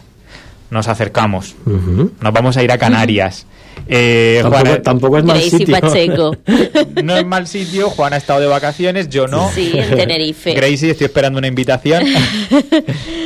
Nos 0.70 0.88
acercamos, 0.88 1.54
Ujú. 1.66 2.12
nos 2.20 2.32
vamos 2.32 2.56
a 2.56 2.62
ir 2.62 2.72
a 2.72 2.78
Canarias. 2.78 3.46
Eh, 3.88 4.38
Tampoco, 4.42 4.60
Juana- 4.64 4.82
tampoco 4.82 5.18
es 5.18 5.24
mal 5.24 5.38
Gracie 5.38 5.58
sitio. 5.58 5.80
Pacheco. 5.80 6.36
no 7.02 7.16
es 7.16 7.24
mal 7.26 7.46
sitio, 7.48 7.88
Juan 7.88 8.12
ha 8.12 8.18
estado 8.18 8.40
de 8.40 8.46
vacaciones, 8.46 9.08
yo 9.08 9.26
no. 9.26 9.50
Sí, 9.50 9.72
en 9.74 9.96
Tenerife. 9.96 10.52
Gracie, 10.52 10.90
estoy 10.90 11.06
esperando 11.06 11.38
una 11.38 11.48
invitación. 11.48 12.04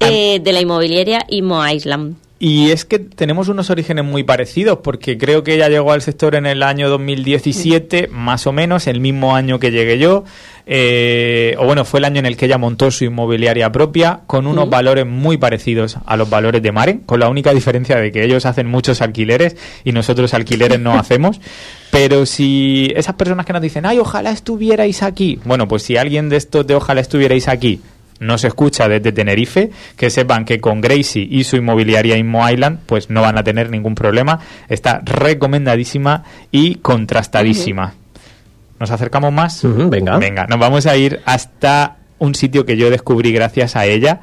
Eh, 0.00 0.40
de 0.42 0.52
la 0.52 0.60
inmobiliaria 0.60 1.24
Imo 1.28 1.66
Island. 1.66 2.16
Y 2.40 2.72
es 2.72 2.84
que 2.84 2.98
tenemos 2.98 3.48
unos 3.48 3.70
orígenes 3.70 4.04
muy 4.04 4.22
parecidos, 4.22 4.80
porque 4.82 5.16
creo 5.16 5.44
que 5.44 5.54
ella 5.54 5.68
llegó 5.68 5.92
al 5.92 6.02
sector 6.02 6.34
en 6.34 6.44
el 6.44 6.62
año 6.62 6.90
2017, 6.90 8.08
más 8.08 8.46
o 8.46 8.52
menos, 8.52 8.86
el 8.86 9.00
mismo 9.00 9.34
año 9.34 9.58
que 9.58 9.70
llegué 9.70 9.98
yo. 9.98 10.24
eh, 10.66 11.54
o 11.58 11.64
bueno, 11.64 11.84
fue 11.84 12.00
el 12.00 12.04
año 12.04 12.18
en 12.18 12.26
el 12.26 12.36
que 12.36 12.46
ella 12.46 12.58
montó 12.58 12.90
su 12.90 13.04
inmobiliaria 13.04 13.70
propia, 13.70 14.20
con 14.26 14.46
unos 14.46 14.68
valores 14.68 15.06
muy 15.06 15.38
parecidos 15.38 15.96
a 16.04 16.16
los 16.16 16.28
valores 16.28 16.60
de 16.62 16.72
Maren, 16.72 16.98
con 17.00 17.20
la 17.20 17.28
única 17.28 17.54
diferencia 17.54 17.96
de 17.96 18.10
que 18.12 18.24
ellos 18.24 18.44
hacen 18.46 18.66
muchos 18.66 19.00
alquileres 19.00 19.56
y 19.84 19.92
nosotros 19.92 20.34
alquileres 20.34 20.80
no 20.80 20.94
hacemos. 20.98 21.40
Pero 21.90 22.26
si 22.26 22.92
esas 22.96 23.14
personas 23.14 23.46
que 23.46 23.52
nos 23.52 23.62
dicen, 23.62 23.86
ay, 23.86 23.98
ojalá 24.00 24.32
estuvierais 24.32 25.02
aquí, 25.02 25.38
bueno, 25.44 25.68
pues 25.68 25.84
si 25.84 25.96
alguien 25.96 26.28
de 26.28 26.36
estos 26.36 26.66
de 26.66 26.74
ojalá 26.74 27.00
estuvierais 27.00 27.48
aquí 27.48 27.80
no 28.24 28.38
se 28.38 28.48
escucha 28.48 28.88
desde 28.88 29.12
Tenerife, 29.12 29.70
que 29.96 30.10
sepan 30.10 30.44
que 30.44 30.60
con 30.60 30.80
Gracie 30.80 31.26
y 31.28 31.44
su 31.44 31.56
inmobiliaria 31.56 32.16
Inmo 32.16 32.48
Island, 32.48 32.80
pues 32.86 33.10
no 33.10 33.22
van 33.22 33.38
a 33.38 33.44
tener 33.44 33.70
ningún 33.70 33.94
problema. 33.94 34.40
Está 34.68 35.00
recomendadísima 35.04 36.24
y 36.50 36.76
contrastadísima. 36.76 37.94
¿Nos 38.80 38.90
acercamos 38.90 39.32
más? 39.32 39.60
Venga. 39.62 40.18
Venga, 40.18 40.46
nos 40.46 40.58
vamos 40.58 40.86
a 40.86 40.96
ir 40.96 41.20
hasta 41.24 41.96
un 42.18 42.34
sitio 42.34 42.64
que 42.64 42.76
yo 42.76 42.90
descubrí 42.90 43.32
gracias 43.32 43.76
a 43.76 43.86
ella. 43.86 44.20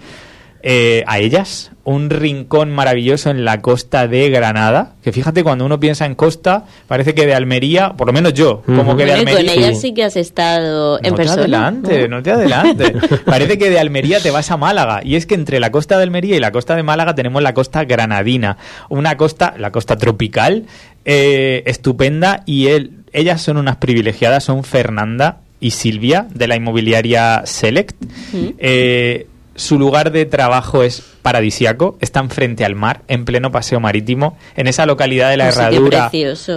Eh, 0.64 1.04
a 1.08 1.20
ellas, 1.20 1.72
un 1.84 2.10
rincón 2.10 2.70
maravilloso 2.72 3.32
en 3.32 3.46
la 3.46 3.62
costa 3.62 4.08
de 4.08 4.30
Granada, 4.30 4.94
que 5.04 5.12
fíjate, 5.12 5.44
cuando 5.44 5.66
uno 5.66 5.80
piensa 5.80 6.06
en 6.06 6.14
costa, 6.14 6.66
parece 6.88 7.16
que 7.16 7.26
de 7.26 7.34
Almería, 7.34 7.94
por 7.94 8.08
lo 8.08 8.14
menos 8.14 8.34
yo, 8.34 8.62
como 8.66 8.96
que 8.96 9.06
de 9.06 9.14
Almería... 9.14 9.38
con 9.38 9.50
ellas 9.50 9.82
sí 9.82 9.94
que 9.94 10.04
has 10.04 10.16
estado 10.16 11.00
en 11.00 11.10
no 11.10 11.16
te 11.16 11.24
persona. 11.24 11.42
adelante, 11.42 12.08
¿no? 12.08 12.18
no 12.18 12.24
te 12.24 12.32
adelante. 12.32 12.94
Parece 13.26 13.58
que 13.58 13.70
de 13.70 13.80
Almería 13.80 14.20
te 14.20 14.30
vas 14.30 14.52
a 14.52 14.58
Málaga. 14.58 15.02
Y 15.04 15.16
es 15.16 15.26
que 15.26 15.36
entre 15.36 15.60
la 15.60 15.72
costa 15.72 15.98
de 15.98 16.04
Almería 16.04 16.36
y 16.36 16.40
la 16.40 16.52
costa 16.52 16.76
de 16.76 16.84
Málaga 16.84 17.16
tenemos 17.16 17.42
la 17.42 17.54
costa 17.54 17.84
granadina. 17.86 18.58
Una 18.90 19.18
costa, 19.18 19.56
la 19.58 19.72
costa 19.72 19.98
tropical, 19.98 20.66
eh, 21.06 21.64
estupenda. 21.66 22.44
Y 22.46 22.68
él, 22.68 22.92
ellas 23.14 23.42
son 23.42 23.58
unas 23.58 23.78
privilegiadas, 23.78 24.44
son 24.44 24.64
Fernanda 24.64 25.40
y 25.60 25.72
Silvia 25.72 26.28
de 26.34 26.48
la 26.48 26.56
inmobiliaria 26.56 27.44
Select. 27.46 27.96
Eh, 28.34 29.28
su 29.62 29.78
lugar 29.78 30.12
de 30.12 30.26
trabajo 30.26 30.84
es 30.84 31.04
paradisiaco, 31.22 31.98
están 32.02 32.30
frente 32.32 32.66
al 32.66 32.76
mar, 32.76 33.04
en 33.08 33.26
pleno 33.26 33.52
paseo 33.52 33.80
marítimo, 33.80 34.38
en 34.56 34.68
esa 34.68 34.88
localidad 34.88 35.30
de 35.30 35.38
la 35.38 35.46
Un 35.46 35.50
Herradura, 35.52 36.12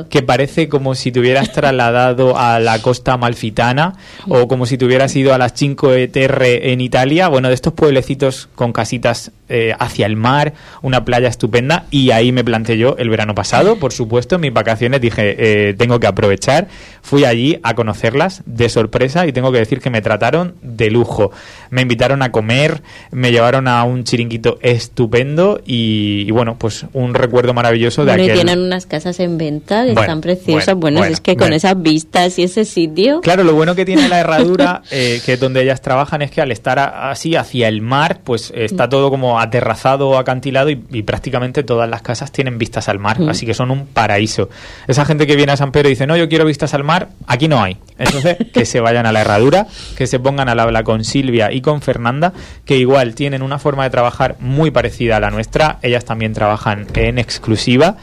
que 0.09 0.23
parece 0.23 0.69
como 0.69 0.95
si 0.95 1.13
te 1.13 1.21
hubieras 1.21 1.53
trasladado 1.53 2.39
a 2.39 2.59
la 2.61 2.81
costa 2.81 3.13
amalfitana 3.13 3.95
o 4.27 4.49
como 4.49 4.65
si 4.65 4.79
te 4.79 4.87
hubieras 4.87 5.15
ido 5.17 5.35
a 5.35 5.39
las 5.39 5.53
Cinque 5.53 6.09
Terre 6.09 6.73
en 6.73 6.81
Italia, 6.81 7.29
bueno, 7.29 7.49
de 7.49 7.55
estos 7.55 7.75
pueblecitos 7.75 8.49
con 8.55 8.73
casitas 8.73 9.33
eh, 9.51 9.75
hacia 9.79 10.07
el 10.07 10.17
mar, 10.17 10.55
una 10.81 11.05
playa 11.05 11.29
estupenda, 11.29 11.85
y 11.91 12.11
ahí 12.13 12.33
me 12.33 12.43
planté 12.43 12.79
yo 12.79 12.97
el 12.99 13.11
verano 13.11 13.35
pasado, 13.35 13.77
por 13.77 13.93
supuesto, 13.93 14.37
en 14.37 14.41
mis 14.41 14.53
vacaciones 14.55 15.03
dije, 15.03 15.69
eh, 15.69 15.75
tengo 15.75 16.01
que 16.01 16.07
aprovechar, 16.07 16.69
fui 17.03 17.27
allí 17.27 17.61
a 17.63 17.75
conocerlas 17.75 18.43
de 18.47 18.71
sorpresa 18.71 19.27
y 19.27 19.33
tengo 19.33 19.53
que 19.53 19.59
decir 19.59 19.81
que 19.81 19.91
me 19.91 20.01
trataron 20.01 20.55
de 20.63 20.91
lujo, 20.91 21.31
me 21.69 21.83
invitaron 21.83 22.23
a 22.23 22.33
comer, 22.33 22.83
me 23.11 23.31
llevaron 23.33 23.69
a 23.69 23.83
un 23.85 24.05
chiringuito 24.05 24.59
estupendo 24.63 25.61
y, 25.67 26.25
y 26.27 26.31
bueno, 26.31 26.57
pues 26.59 26.87
un 26.93 27.15
recuerdo 27.15 27.55
maravilloso 27.55 28.05
de 28.05 28.13
Bueno, 28.13 28.23
y 28.25 28.31
aquel... 28.31 28.45
tienen 28.45 28.65
unas 28.65 28.87
casas 28.87 29.19
en 29.21 29.39
venta 29.39 29.81
que 29.85 29.89
Bueno, 29.93 30.01
están 30.03 30.21
preciosas. 30.21 30.67
bueno, 30.75 30.81
Bueno, 30.81 30.99
bueno, 31.01 31.13
es 31.15 31.21
que 31.21 31.37
con 31.37 31.53
esas 31.53 31.81
vistas 31.81 32.39
y 32.39 32.45
ese 32.45 32.65
sitio. 32.65 33.21
Claro, 33.21 33.43
lo 33.45 33.55
bueno 33.55 33.75
que 33.75 33.85
tiene 33.85 34.09
la 34.09 34.21
herradura, 34.21 34.83
eh, 34.91 35.21
que 35.25 35.35
es 35.35 35.41
donde 35.41 35.63
ellas 35.63 35.81
trabajan, 35.81 36.23
es 36.23 36.31
que 36.31 36.41
al 36.41 36.53
estar 36.53 36.79
a- 36.79 37.11
así 37.11 37.35
hacia 37.37 37.69
el 37.69 37.81
mar, 37.81 38.21
pues 38.25 38.53
está 38.55 38.89
todo 38.89 39.11
como 39.11 39.41
aterrazado 39.41 40.09
o 40.11 40.19
acantilado 40.19 40.71
y, 40.71 40.83
y 40.93 41.03
prácticamente 41.03 41.63
todas 41.63 41.89
las 41.89 42.03
casas 42.03 42.31
tienen 42.33 42.59
vistas 42.59 42.89
al 42.89 42.99
mar, 42.99 43.19
así 43.29 43.47
que 43.47 43.55
son 43.55 43.71
un 43.71 43.87
paraíso. 43.87 44.49
Esa 44.87 45.05
gente 45.05 45.27
que 45.27 45.37
viene 45.37 45.53
a 45.53 45.57
San 45.57 45.73
Pedro 45.73 45.89
y 45.89 45.93
dice, 45.93 46.07
no, 46.07 46.17
yo 46.17 46.29
quiero 46.29 46.45
vistas 46.45 46.75
al 46.75 46.85
mar, 46.85 47.09
aquí 47.27 47.49
no 47.49 47.63
hay. 47.63 47.77
Entonces, 47.99 48.37
que 48.53 48.65
se 48.67 48.81
vayan 48.81 49.07
a 49.07 49.13
la 49.13 49.21
herradura, 49.23 49.67
que 49.97 50.07
se 50.07 50.19
pongan 50.19 50.49
al 50.49 50.59
habla 50.61 50.83
con 50.83 51.05
Silvia 51.05 51.53
y 51.53 51.61
con 51.61 51.81
Fernanda, 51.81 52.33
que 52.65 52.74
igual 52.77 53.15
tienen 53.15 53.43
una 53.43 53.59
forma 53.59 53.85
de 53.85 53.91
trabajar 53.91 54.37
muy 54.41 54.71
parecida 54.71 55.17
a 55.17 55.21
la 55.21 55.31
nuestra. 55.31 55.79
Ellas 55.83 56.05
también 56.05 56.33
trabajan 56.33 56.87
en 56.95 57.19
exclusiva 57.19 57.97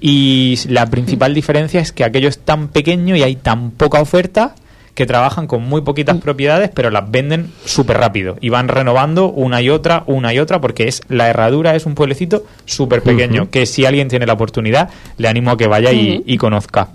y 0.00 0.58
la 0.68 0.86
principal 0.86 1.34
diferencia 1.34 1.80
es 1.80 1.92
que 1.92 2.04
aquello 2.04 2.28
es 2.28 2.38
tan 2.38 2.68
pequeño 2.68 3.16
y 3.16 3.22
hay 3.22 3.36
tan 3.36 3.70
poca 3.70 4.00
oferta 4.00 4.54
que 4.94 5.06
trabajan 5.06 5.46
con 5.46 5.62
muy 5.62 5.82
poquitas 5.82 6.16
propiedades, 6.16 6.70
pero 6.74 6.90
las 6.90 7.08
venden 7.08 7.52
súper 7.64 7.98
rápido 7.98 8.36
y 8.40 8.48
van 8.48 8.66
renovando 8.66 9.28
una 9.28 9.62
y 9.62 9.70
otra, 9.70 10.02
una 10.06 10.34
y 10.34 10.40
otra, 10.40 10.60
porque 10.60 10.88
es 10.88 11.02
la 11.08 11.28
herradura 11.28 11.76
es 11.76 11.86
un 11.86 11.94
pueblecito 11.94 12.44
súper 12.64 13.02
pequeño 13.02 13.48
que 13.48 13.64
si 13.64 13.84
alguien 13.84 14.08
tiene 14.08 14.26
la 14.26 14.32
oportunidad 14.32 14.90
le 15.16 15.28
animo 15.28 15.52
a 15.52 15.56
que 15.56 15.68
vaya 15.68 15.92
y, 15.92 16.24
y 16.26 16.36
conozca. 16.36 16.88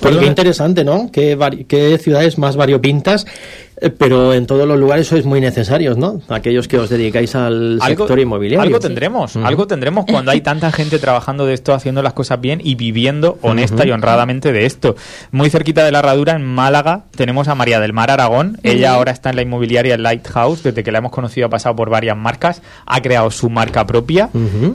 Pues 0.00 0.16
qué 0.16 0.26
interesante, 0.26 0.84
¿no? 0.84 1.10
Qué, 1.12 1.36
qué 1.66 1.98
ciudades 1.98 2.38
más 2.38 2.56
variopintas, 2.56 3.26
pero 3.98 4.34
en 4.34 4.46
todos 4.46 4.66
los 4.66 4.78
lugares 4.78 5.06
sois 5.06 5.24
muy 5.24 5.40
necesarios, 5.40 5.96
¿no? 5.96 6.20
Aquellos 6.28 6.68
que 6.68 6.78
os 6.78 6.88
dedicáis 6.88 7.34
al 7.34 7.80
sector 7.84 8.18
inmobiliario. 8.18 8.62
Algo 8.62 8.80
tendremos, 8.80 9.36
algo 9.36 9.66
tendremos 9.66 10.04
cuando 10.06 10.30
hay 10.30 10.40
tanta 10.40 10.72
gente 10.72 10.98
trabajando 10.98 11.46
de 11.46 11.54
esto, 11.54 11.74
haciendo 11.74 12.02
las 12.02 12.12
cosas 12.12 12.40
bien 12.40 12.60
y 12.62 12.74
viviendo 12.74 13.38
honesta 13.42 13.86
y 13.86 13.90
honradamente 13.90 14.52
de 14.52 14.66
esto. 14.66 14.96
Muy 15.30 15.50
cerquita 15.50 15.84
de 15.84 15.92
la 15.92 16.00
herradura, 16.00 16.34
en 16.34 16.44
Málaga, 16.44 17.04
tenemos 17.14 17.48
a 17.48 17.54
María 17.54 17.80
del 17.80 17.92
Mar 17.92 18.10
Aragón. 18.10 18.58
Ella 18.62 18.94
ahora 18.94 19.12
está 19.12 19.30
en 19.30 19.36
la 19.36 19.42
inmobiliaria 19.42 19.96
Lighthouse, 19.96 20.62
desde 20.62 20.82
que 20.82 20.92
la 20.92 20.98
hemos 20.98 21.12
conocido 21.12 21.46
ha 21.46 21.50
pasado 21.50 21.76
por 21.76 21.90
varias 21.90 22.16
marcas, 22.16 22.62
ha 22.86 23.00
creado 23.02 23.30
su 23.30 23.50
marca 23.50 23.86
propia 23.86 24.30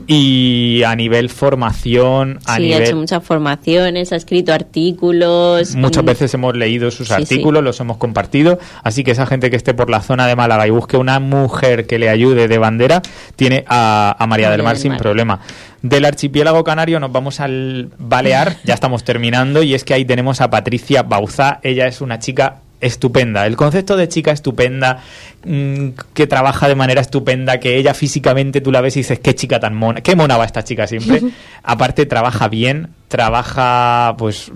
y 0.06 0.82
a 0.86 0.94
nivel 0.94 1.28
formación, 1.28 2.38
a 2.46 2.56
sí, 2.56 2.72
ha 2.72 2.78
hecho 2.78 2.96
muchas 2.96 3.24
formaciones, 3.24 4.12
ha 4.12 4.16
escrito 4.16 4.52
artículos. 4.52 5.74
Muchas 5.74 6.02
mm, 6.02 6.06
veces 6.06 6.34
hemos 6.34 6.56
leído 6.56 6.90
sus 6.90 7.08
Sí, 7.08 7.14
artículos, 7.14 7.62
los 7.62 7.80
hemos 7.80 7.96
compartido, 7.96 8.58
así 8.82 8.93
que 9.02 9.12
esa 9.12 9.26
gente 9.26 9.50
que 9.50 9.56
esté 9.56 9.74
por 9.74 9.90
la 9.90 10.00
zona 10.00 10.26
de 10.26 10.36
Málaga 10.36 10.66
y 10.66 10.70
busque 10.70 10.96
una 10.96 11.18
mujer 11.18 11.86
que 11.86 11.98
le 11.98 12.08
ayude 12.08 12.46
de 12.46 12.58
bandera, 12.58 13.02
tiene 13.34 13.64
a, 13.66 14.14
a 14.18 14.26
María 14.26 14.50
del 14.50 14.62
Mar 14.62 14.74
del 14.74 14.82
sin 14.82 14.92
Mar. 14.92 15.00
problema. 15.00 15.40
Del 15.82 16.04
archipiélago 16.04 16.62
canario 16.64 17.00
nos 17.00 17.10
vamos 17.10 17.40
al 17.40 17.90
Balear, 17.98 18.56
ya 18.64 18.74
estamos 18.74 19.04
terminando, 19.04 19.62
y 19.62 19.74
es 19.74 19.84
que 19.84 19.94
ahí 19.94 20.04
tenemos 20.04 20.40
a 20.40 20.50
Patricia 20.50 21.02
Bauzá, 21.02 21.58
ella 21.62 21.86
es 21.86 22.00
una 22.00 22.18
chica 22.18 22.60
estupenda. 22.80 23.46
El 23.46 23.56
concepto 23.56 23.96
de 23.96 24.08
chica 24.08 24.30
estupenda, 24.30 25.02
mm, 25.44 25.88
que 26.12 26.26
trabaja 26.26 26.68
de 26.68 26.74
manera 26.74 27.00
estupenda, 27.00 27.58
que 27.58 27.76
ella 27.76 27.94
físicamente 27.94 28.60
tú 28.60 28.70
la 28.70 28.80
ves 28.80 28.96
y 28.96 29.00
dices, 29.00 29.18
qué 29.20 29.34
chica 29.34 29.58
tan 29.60 29.74
mona, 29.74 30.00
qué 30.00 30.14
mona 30.14 30.36
va 30.36 30.44
esta 30.44 30.64
chica 30.64 30.86
siempre. 30.86 31.22
Aparte 31.62 32.06
trabaja 32.06 32.48
bien, 32.48 32.90
trabaja 33.08 34.14
pues 34.18 34.50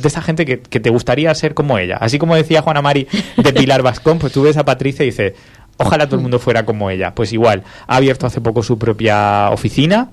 de 0.00 0.08
esa 0.08 0.22
gente 0.22 0.44
que, 0.44 0.56
te 0.58 0.90
gustaría 0.90 1.34
ser 1.34 1.54
como 1.54 1.78
ella. 1.78 1.96
Así 1.96 2.18
como 2.18 2.34
decía 2.34 2.62
Juana 2.62 2.82
Mari 2.82 3.06
de 3.36 3.52
Pilar 3.52 3.82
Vascón, 3.82 4.18
pues 4.18 4.32
tú 4.32 4.42
ves 4.42 4.56
a 4.56 4.64
Patricia 4.64 5.02
y 5.02 5.06
dices, 5.06 5.34
ojalá 5.76 6.06
todo 6.06 6.16
el 6.16 6.22
mundo 6.22 6.38
fuera 6.38 6.64
como 6.64 6.90
ella. 6.90 7.14
Pues 7.14 7.32
igual, 7.32 7.64
ha 7.86 7.96
abierto 7.96 8.26
hace 8.26 8.40
poco 8.40 8.62
su 8.62 8.78
propia 8.78 9.50
oficina. 9.50 10.10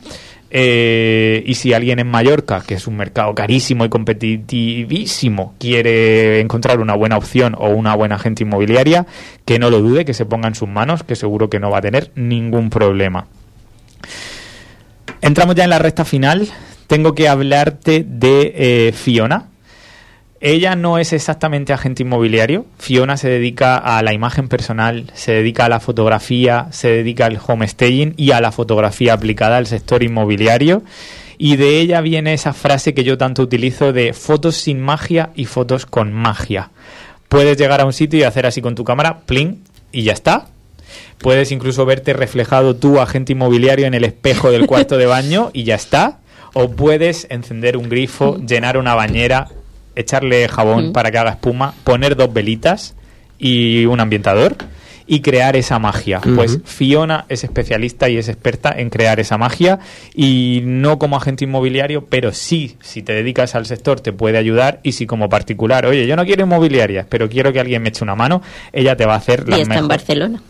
eh, 0.51 1.43
y 1.45 1.55
si 1.55 1.73
alguien 1.73 1.99
en 1.99 2.07
Mallorca, 2.07 2.63
que 2.65 2.75
es 2.75 2.87
un 2.87 2.95
mercado 2.95 3.35
carísimo 3.35 3.83
y 3.83 3.89
competitivísimo, 3.89 5.55
quiere 5.59 6.39
encontrar 6.39 6.79
una 6.79 6.95
buena 6.95 7.17
opción 7.17 7.55
o 7.57 7.69
una 7.69 7.95
buena 7.95 8.15
agente 8.15 8.43
inmobiliaria, 8.43 9.05
que 9.43 9.59
no 9.59 9.69
lo 9.69 9.81
dude, 9.81 10.05
que 10.05 10.13
se 10.13 10.25
ponga 10.25 10.47
en 10.47 10.55
sus 10.55 10.69
manos, 10.69 11.03
que 11.03 11.15
seguro 11.15 11.49
que 11.49 11.59
no 11.59 11.69
va 11.71 11.79
a 11.79 11.81
tener 11.81 12.11
ningún 12.15 12.69
problema. 12.69 13.27
Entramos 15.21 15.55
ya 15.55 15.63
en 15.63 15.71
la 15.71 15.79
recta 15.79 16.05
final. 16.05 16.47
Tengo 16.87 17.15
que 17.15 17.27
hablarte 17.27 18.05
de 18.07 18.53
eh, 18.55 18.91
Fiona. 18.93 19.47
Ella 20.41 20.75
no 20.75 20.97
es 20.97 21.13
exactamente 21.13 21.73
agente 21.73 22.03
inmobiliario. 22.03 22.65
Fiona 22.77 23.17
se 23.17 23.29
dedica 23.29 23.77
a 23.77 24.03
la 24.03 24.13
imagen 24.13 24.47
personal, 24.49 25.11
se 25.13 25.31
dedica 25.31 25.65
a 25.65 25.69
la 25.69 25.79
fotografía, 25.79 26.67
se 26.71 26.89
dedica 26.89 27.25
al 27.25 27.39
homestaging 27.45 28.13
y 28.17 28.31
a 28.31 28.41
la 28.41 28.51
fotografía 28.51 29.13
aplicada 29.13 29.57
al 29.57 29.67
sector 29.67 30.03
inmobiliario. 30.03 30.83
Y 31.37 31.55
de 31.55 31.79
ella 31.79 32.01
viene 32.01 32.33
esa 32.33 32.53
frase 32.53 32.93
que 32.93 33.03
yo 33.03 33.17
tanto 33.17 33.43
utilizo 33.43 33.93
de 33.93 34.13
fotos 34.13 34.55
sin 34.55 34.81
magia 34.81 35.31
y 35.35 35.45
fotos 35.45 35.85
con 35.85 36.13
magia. 36.13 36.71
Puedes 37.29 37.57
llegar 37.57 37.81
a 37.81 37.85
un 37.85 37.93
sitio 37.93 38.19
y 38.19 38.23
hacer 38.23 38.45
así 38.45 38.61
con 38.61 38.75
tu 38.75 38.83
cámara, 38.83 39.19
pling, 39.25 39.63
y 39.91 40.03
ya 40.03 40.13
está. 40.13 40.47
Puedes 41.17 41.51
incluso 41.51 41.85
verte 41.85 42.13
reflejado 42.13 42.75
tú, 42.75 42.99
agente 42.99 43.33
inmobiliario, 43.33 43.87
en 43.87 43.93
el 43.93 44.03
espejo 44.03 44.51
del 44.51 44.67
cuarto 44.67 44.97
de 44.97 45.05
baño 45.05 45.49
y 45.53 45.63
ya 45.63 45.75
está. 45.75 46.19
O 46.53 46.71
puedes 46.71 47.27
encender 47.29 47.75
un 47.77 47.89
grifo, 47.89 48.37
llenar 48.37 48.77
una 48.77 48.95
bañera, 48.95 49.49
echarle 49.95 50.47
jabón 50.47 50.89
Mm. 50.89 50.91
para 50.93 51.11
que 51.11 51.17
haga 51.17 51.31
espuma, 51.31 51.73
poner 51.83 52.15
dos 52.15 52.31
velitas 52.33 52.95
y 53.39 53.85
un 53.85 53.99
ambientador 53.99 54.55
y 55.07 55.19
crear 55.19 55.55
esa 55.55 55.77
magia. 55.77 56.19
Pues 56.35 56.61
Fiona 56.65 57.25
es 57.29 57.43
especialista 57.43 58.09
y 58.09 58.17
es 58.17 58.27
experta 58.27 58.73
en 58.75 58.89
crear 58.89 59.19
esa 59.19 59.37
magia 59.37 59.77
y 60.15 60.61
no 60.63 60.97
como 60.97 61.15
agente 61.15 61.43
inmobiliario, 61.43 62.05
pero 62.05 62.31
sí, 62.31 62.75
si 62.81 63.03
te 63.03 63.13
dedicas 63.13 63.53
al 63.53 63.67
sector 63.67 63.99
te 63.99 64.13
puede 64.13 64.39
ayudar 64.39 64.79
y 64.81 64.93
si 64.93 65.05
como 65.05 65.29
particular, 65.29 65.85
oye, 65.85 66.07
yo 66.07 66.15
no 66.15 66.25
quiero 66.25 66.43
inmobiliarias, 66.43 67.05
pero 67.07 67.29
quiero 67.29 67.53
que 67.53 67.59
alguien 67.59 67.83
me 67.83 67.89
eche 67.89 68.03
una 68.03 68.15
mano, 68.15 68.41
ella 68.73 68.95
te 68.95 69.05
va 69.05 69.13
a 69.13 69.17
hacer 69.17 69.43
Y 69.45 69.51
las 69.51 69.59
está 69.59 69.73
en 69.75 69.81
mejores- 69.81 69.87
Barcelona. 69.89 70.41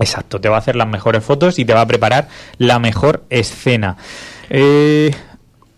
Exacto, 0.00 0.40
te 0.40 0.48
va 0.48 0.56
a 0.56 0.58
hacer 0.58 0.74
las 0.76 0.88
mejores 0.88 1.22
fotos 1.22 1.58
y 1.60 1.64
te 1.64 1.72
va 1.74 1.82
a 1.82 1.86
preparar 1.86 2.26
la 2.58 2.78
mejor 2.80 3.22
escena. 3.30 3.96
Eh, 4.48 5.12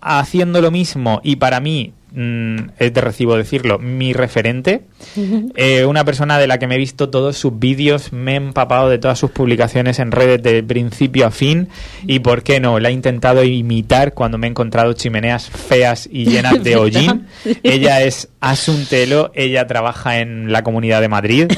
haciendo 0.01 0.61
lo 0.63 0.71
mismo 0.71 1.21
y 1.23 1.37
para 1.37 1.61
mí 1.61 1.93
mm, 2.15 2.57
es 2.79 2.95
de 2.95 3.01
recibo 3.01 3.37
decirlo, 3.37 3.79
mi 3.79 4.13
referente, 4.13 4.83
eh, 5.57 5.85
una 5.85 6.05
persona 6.05 6.39
de 6.39 6.47
la 6.47 6.59
que 6.59 6.67
me 6.67 6.77
he 6.77 6.79
visto 6.79 7.11
todos 7.11 7.37
sus 7.37 7.59
vídeos, 7.59 8.13
me 8.13 8.33
he 8.33 8.37
empapado 8.37 8.89
de 8.89 8.99
todas 8.99 9.19
sus 9.19 9.31
publicaciones 9.31 9.99
en 9.99 10.13
redes 10.13 10.43
de 10.43 10.63
principio 10.63 11.27
a 11.27 11.31
fin. 11.31 11.69
Y, 12.07 12.21
¿por 12.21 12.43
qué 12.43 12.61
no? 12.61 12.79
La 12.79 12.91
he 12.91 12.93
intentado 12.93 13.45
imitar 13.45 14.15
cuando 14.15 14.39
me 14.39 14.47
he 14.47 14.51
encontrado 14.51 14.93
chimeneas 14.93 15.49
feas 15.51 16.09
y 16.11 16.27
llenas 16.27 16.63
de 16.63 16.77
hollín. 16.77 17.27
Ella 17.63 18.03
es 18.03 18.29
Asuntelo, 18.41 19.31
ella 19.35 19.67
trabaja 19.67 20.21
en 20.21 20.53
la 20.53 20.63
Comunidad 20.63 21.01
de 21.01 21.09
Madrid. 21.09 21.53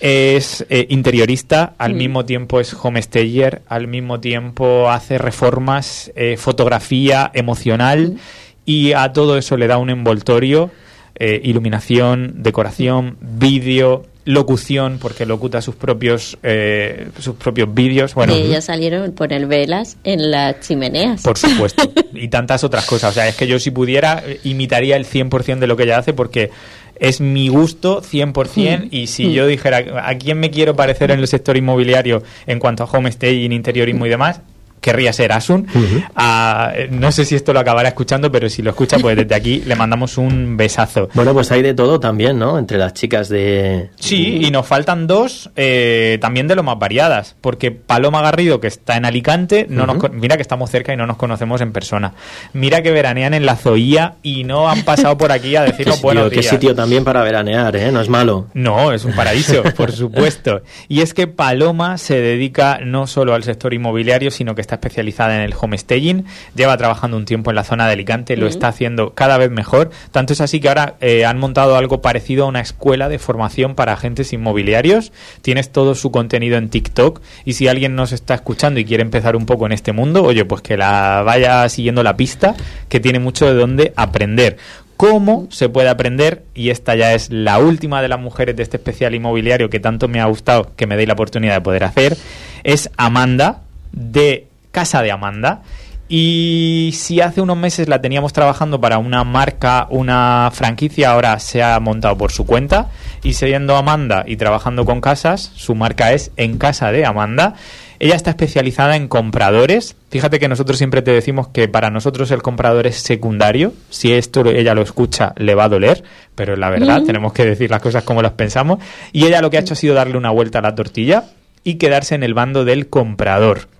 Es 0.00 0.66
eh, 0.68 0.86
interiorista, 0.90 1.74
al 1.78 1.94
mismo 1.94 2.26
tiempo 2.26 2.60
es 2.60 2.74
homestager, 2.74 3.62
al 3.68 3.86
mismo 3.86 4.20
tiempo 4.20 4.90
hace 4.90 5.16
reformas, 5.16 6.12
eh, 6.14 6.36
fotografía 6.36 7.30
emocional 7.32 8.18
y 8.64 8.92
a 8.92 9.12
todo 9.12 9.36
eso 9.36 9.56
le 9.56 9.66
da 9.66 9.78
un 9.78 9.90
envoltorio, 9.90 10.70
eh, 11.16 11.40
iluminación, 11.44 12.42
decoración, 12.42 13.16
vídeo, 13.20 14.04
locución, 14.24 14.98
porque 15.00 15.26
locuta 15.26 15.60
sus 15.60 15.74
propios 15.74 16.38
eh, 16.42 17.08
sus 17.18 17.36
propios 17.36 17.72
vídeos. 17.72 18.14
Bueno, 18.14 18.32
ellas 18.32 18.64
salieron 18.64 19.12
poner 19.12 19.46
velas 19.46 19.96
en 20.04 20.30
las 20.30 20.60
chimeneas. 20.60 21.22
por 21.22 21.36
supuesto. 21.36 21.82
y 22.14 22.28
tantas 22.28 22.64
otras 22.64 22.86
cosas. 22.86 23.10
O 23.10 23.14
sea, 23.14 23.28
es 23.28 23.36
que 23.36 23.46
yo 23.46 23.58
si 23.58 23.70
pudiera 23.70 24.22
eh, 24.26 24.40
imitaría 24.44 24.96
el 24.96 25.06
100% 25.06 25.58
de 25.58 25.66
lo 25.66 25.76
que 25.76 25.84
ella 25.84 25.98
hace 25.98 26.14
porque 26.14 26.50
es 26.96 27.20
mi 27.20 27.48
gusto 27.48 28.02
100% 28.02 28.88
y 28.90 29.08
si 29.08 29.32
yo 29.32 29.46
dijera 29.46 29.84
a 30.08 30.14
quién 30.16 30.38
me 30.38 30.50
quiero 30.50 30.76
parecer 30.76 31.10
en 31.10 31.18
el 31.18 31.26
sector 31.26 31.56
inmobiliario 31.56 32.22
en 32.46 32.60
cuanto 32.60 32.84
a 32.84 32.86
homestaging, 32.86 33.52
interiorismo 33.52 34.06
y 34.06 34.08
demás, 34.08 34.40
querría 34.84 35.14
ser 35.14 35.32
Asun. 35.32 35.66
Ah, 36.14 36.74
no 36.90 37.10
sé 37.10 37.24
si 37.24 37.34
esto 37.34 37.54
lo 37.54 37.60
acabará 37.60 37.88
escuchando, 37.88 38.30
pero 38.30 38.50
si 38.50 38.60
lo 38.60 38.68
escucha, 38.68 38.98
pues 38.98 39.16
desde 39.16 39.34
aquí 39.34 39.62
le 39.64 39.74
mandamos 39.76 40.18
un 40.18 40.58
besazo. 40.58 41.08
Bueno, 41.14 41.32
pues 41.32 41.50
hay 41.52 41.62
de 41.62 41.72
todo 41.72 41.98
también, 41.98 42.38
¿no? 42.38 42.58
Entre 42.58 42.76
las 42.76 42.92
chicas 42.92 43.30
de... 43.30 43.88
Sí, 43.98 44.44
y 44.44 44.50
nos 44.50 44.66
faltan 44.66 45.06
dos 45.06 45.50
eh, 45.56 46.18
también 46.20 46.48
de 46.48 46.54
lo 46.54 46.62
más 46.62 46.78
variadas, 46.78 47.34
porque 47.40 47.70
Paloma 47.70 48.20
Garrido, 48.20 48.60
que 48.60 48.66
está 48.66 48.98
en 48.98 49.06
Alicante, 49.06 49.66
no 49.70 49.86
nos, 49.86 50.12
mira 50.12 50.36
que 50.36 50.42
estamos 50.42 50.70
cerca 50.70 50.92
y 50.92 50.98
no 50.98 51.06
nos 51.06 51.16
conocemos 51.16 51.62
en 51.62 51.72
persona. 51.72 52.12
Mira 52.52 52.82
que 52.82 52.90
veranean 52.90 53.32
en 53.32 53.46
la 53.46 53.56
Zoía 53.56 54.16
y 54.22 54.44
no 54.44 54.68
han 54.68 54.82
pasado 54.82 55.16
por 55.16 55.32
aquí 55.32 55.56
a 55.56 55.64
Qué 55.64 55.70
decirnos 55.70 56.02
buenos 56.02 56.28
qué 56.28 56.40
días. 56.40 56.50
sitio 56.50 56.74
también 56.74 57.04
para 57.04 57.22
veranear, 57.22 57.74
¿eh? 57.76 57.90
No 57.90 58.02
es 58.02 58.10
malo. 58.10 58.48
No, 58.52 58.92
es 58.92 59.06
un 59.06 59.12
paraíso, 59.14 59.62
por 59.76 59.92
supuesto. 59.92 60.60
Y 60.88 61.00
es 61.00 61.14
que 61.14 61.26
Paloma 61.26 61.96
se 61.96 62.20
dedica 62.20 62.80
no 62.84 63.06
solo 63.06 63.32
al 63.32 63.44
sector 63.44 63.72
inmobiliario, 63.72 64.30
sino 64.30 64.54
que 64.54 64.60
está 64.60 64.73
especializada 64.74 65.36
en 65.36 65.42
el 65.42 65.54
homestaging. 65.58 66.24
Lleva 66.54 66.76
trabajando 66.76 67.16
un 67.16 67.24
tiempo 67.24 67.50
en 67.50 67.56
la 67.56 67.64
zona 67.64 67.86
de 67.86 67.92
Alicante, 67.92 68.36
lo 68.36 68.46
está 68.46 68.68
haciendo 68.68 69.14
cada 69.14 69.38
vez 69.38 69.50
mejor. 69.50 69.90
Tanto 70.10 70.32
es 70.32 70.40
así 70.40 70.60
que 70.60 70.68
ahora 70.68 70.94
eh, 71.00 71.24
han 71.24 71.38
montado 71.38 71.76
algo 71.76 72.00
parecido 72.00 72.44
a 72.44 72.48
una 72.48 72.60
escuela 72.60 73.08
de 73.08 73.18
formación 73.18 73.74
para 73.74 73.92
agentes 73.92 74.32
inmobiliarios. 74.32 75.12
Tienes 75.42 75.70
todo 75.70 75.94
su 75.94 76.10
contenido 76.10 76.56
en 76.56 76.68
TikTok. 76.68 77.20
Y 77.44 77.54
si 77.54 77.68
alguien 77.68 77.94
nos 77.96 78.12
está 78.12 78.34
escuchando 78.34 78.80
y 78.80 78.84
quiere 78.84 79.02
empezar 79.02 79.36
un 79.36 79.46
poco 79.46 79.66
en 79.66 79.72
este 79.72 79.92
mundo, 79.92 80.22
oye, 80.22 80.44
pues 80.44 80.62
que 80.62 80.76
la 80.76 81.22
vaya 81.24 81.68
siguiendo 81.68 82.02
la 82.02 82.16
pista, 82.16 82.54
que 82.88 83.00
tiene 83.00 83.18
mucho 83.18 83.46
de 83.46 83.54
dónde 83.54 83.92
aprender 83.96 84.56
cómo 84.96 85.48
se 85.50 85.68
puede 85.68 85.88
aprender 85.88 86.44
y 86.54 86.70
esta 86.70 86.94
ya 86.94 87.14
es 87.14 87.30
la 87.30 87.58
última 87.58 88.00
de 88.02 88.08
las 88.08 88.20
mujeres 88.20 88.56
de 88.56 88.62
este 88.62 88.76
especial 88.76 89.14
inmobiliario 89.14 89.70
que 89.70 89.80
tanto 89.80 90.08
me 90.08 90.20
ha 90.20 90.26
gustado 90.26 90.70
que 90.76 90.86
me 90.86 90.96
deis 90.96 91.08
la 91.08 91.14
oportunidad 91.14 91.54
de 91.54 91.60
poder 91.60 91.84
hacer 91.84 92.16
es 92.62 92.90
Amanda 92.96 93.62
de 93.92 94.46
Casa 94.74 95.00
de 95.00 95.12
Amanda 95.12 95.62
y 96.08 96.90
si 96.92 97.22
hace 97.22 97.40
unos 97.40 97.56
meses 97.56 97.88
la 97.88 98.02
teníamos 98.02 98.34
trabajando 98.34 98.78
para 98.78 98.98
una 98.98 99.24
marca, 99.24 99.86
una 99.88 100.50
franquicia, 100.52 101.12
ahora 101.12 101.38
se 101.38 101.62
ha 101.62 101.80
montado 101.80 102.18
por 102.18 102.30
su 102.30 102.44
cuenta 102.44 102.90
y 103.22 103.32
siendo 103.32 103.76
Amanda 103.76 104.24
y 104.26 104.36
trabajando 104.36 104.84
con 104.84 105.00
casas, 105.00 105.50
su 105.54 105.74
marca 105.74 106.12
es 106.12 106.30
En 106.36 106.58
Casa 106.58 106.92
de 106.92 107.06
Amanda. 107.06 107.54
Ella 108.00 108.16
está 108.16 108.30
especializada 108.30 108.96
en 108.96 109.08
compradores. 109.08 109.96
Fíjate 110.10 110.38
que 110.38 110.48
nosotros 110.48 110.76
siempre 110.76 111.00
te 111.00 111.12
decimos 111.12 111.48
que 111.48 111.68
para 111.68 111.88
nosotros 111.88 112.30
el 112.32 112.42
comprador 112.42 112.86
es 112.86 112.96
secundario. 112.96 113.72
Si 113.88 114.12
esto 114.12 114.44
ella 114.44 114.74
lo 114.74 114.82
escucha, 114.82 115.32
le 115.36 115.54
va 115.54 115.64
a 115.64 115.68
doler, 115.70 116.04
pero 116.34 116.54
la 116.54 116.68
verdad, 116.68 117.02
tenemos 117.02 117.32
que 117.32 117.46
decir 117.46 117.70
las 117.70 117.80
cosas 117.80 118.02
como 118.02 118.20
las 118.20 118.32
pensamos. 118.32 118.78
Y 119.12 119.24
ella 119.24 119.40
lo 119.40 119.48
que 119.48 119.56
ha 119.56 119.60
hecho 119.60 119.72
ha 119.72 119.76
sido 119.76 119.94
darle 119.94 120.18
una 120.18 120.30
vuelta 120.30 120.58
a 120.58 120.62
la 120.62 120.74
tortilla 120.74 121.24
y 121.62 121.76
quedarse 121.76 122.14
en 122.14 122.24
el 122.24 122.34
bando 122.34 122.66
del 122.66 122.88
comprador 122.88 123.73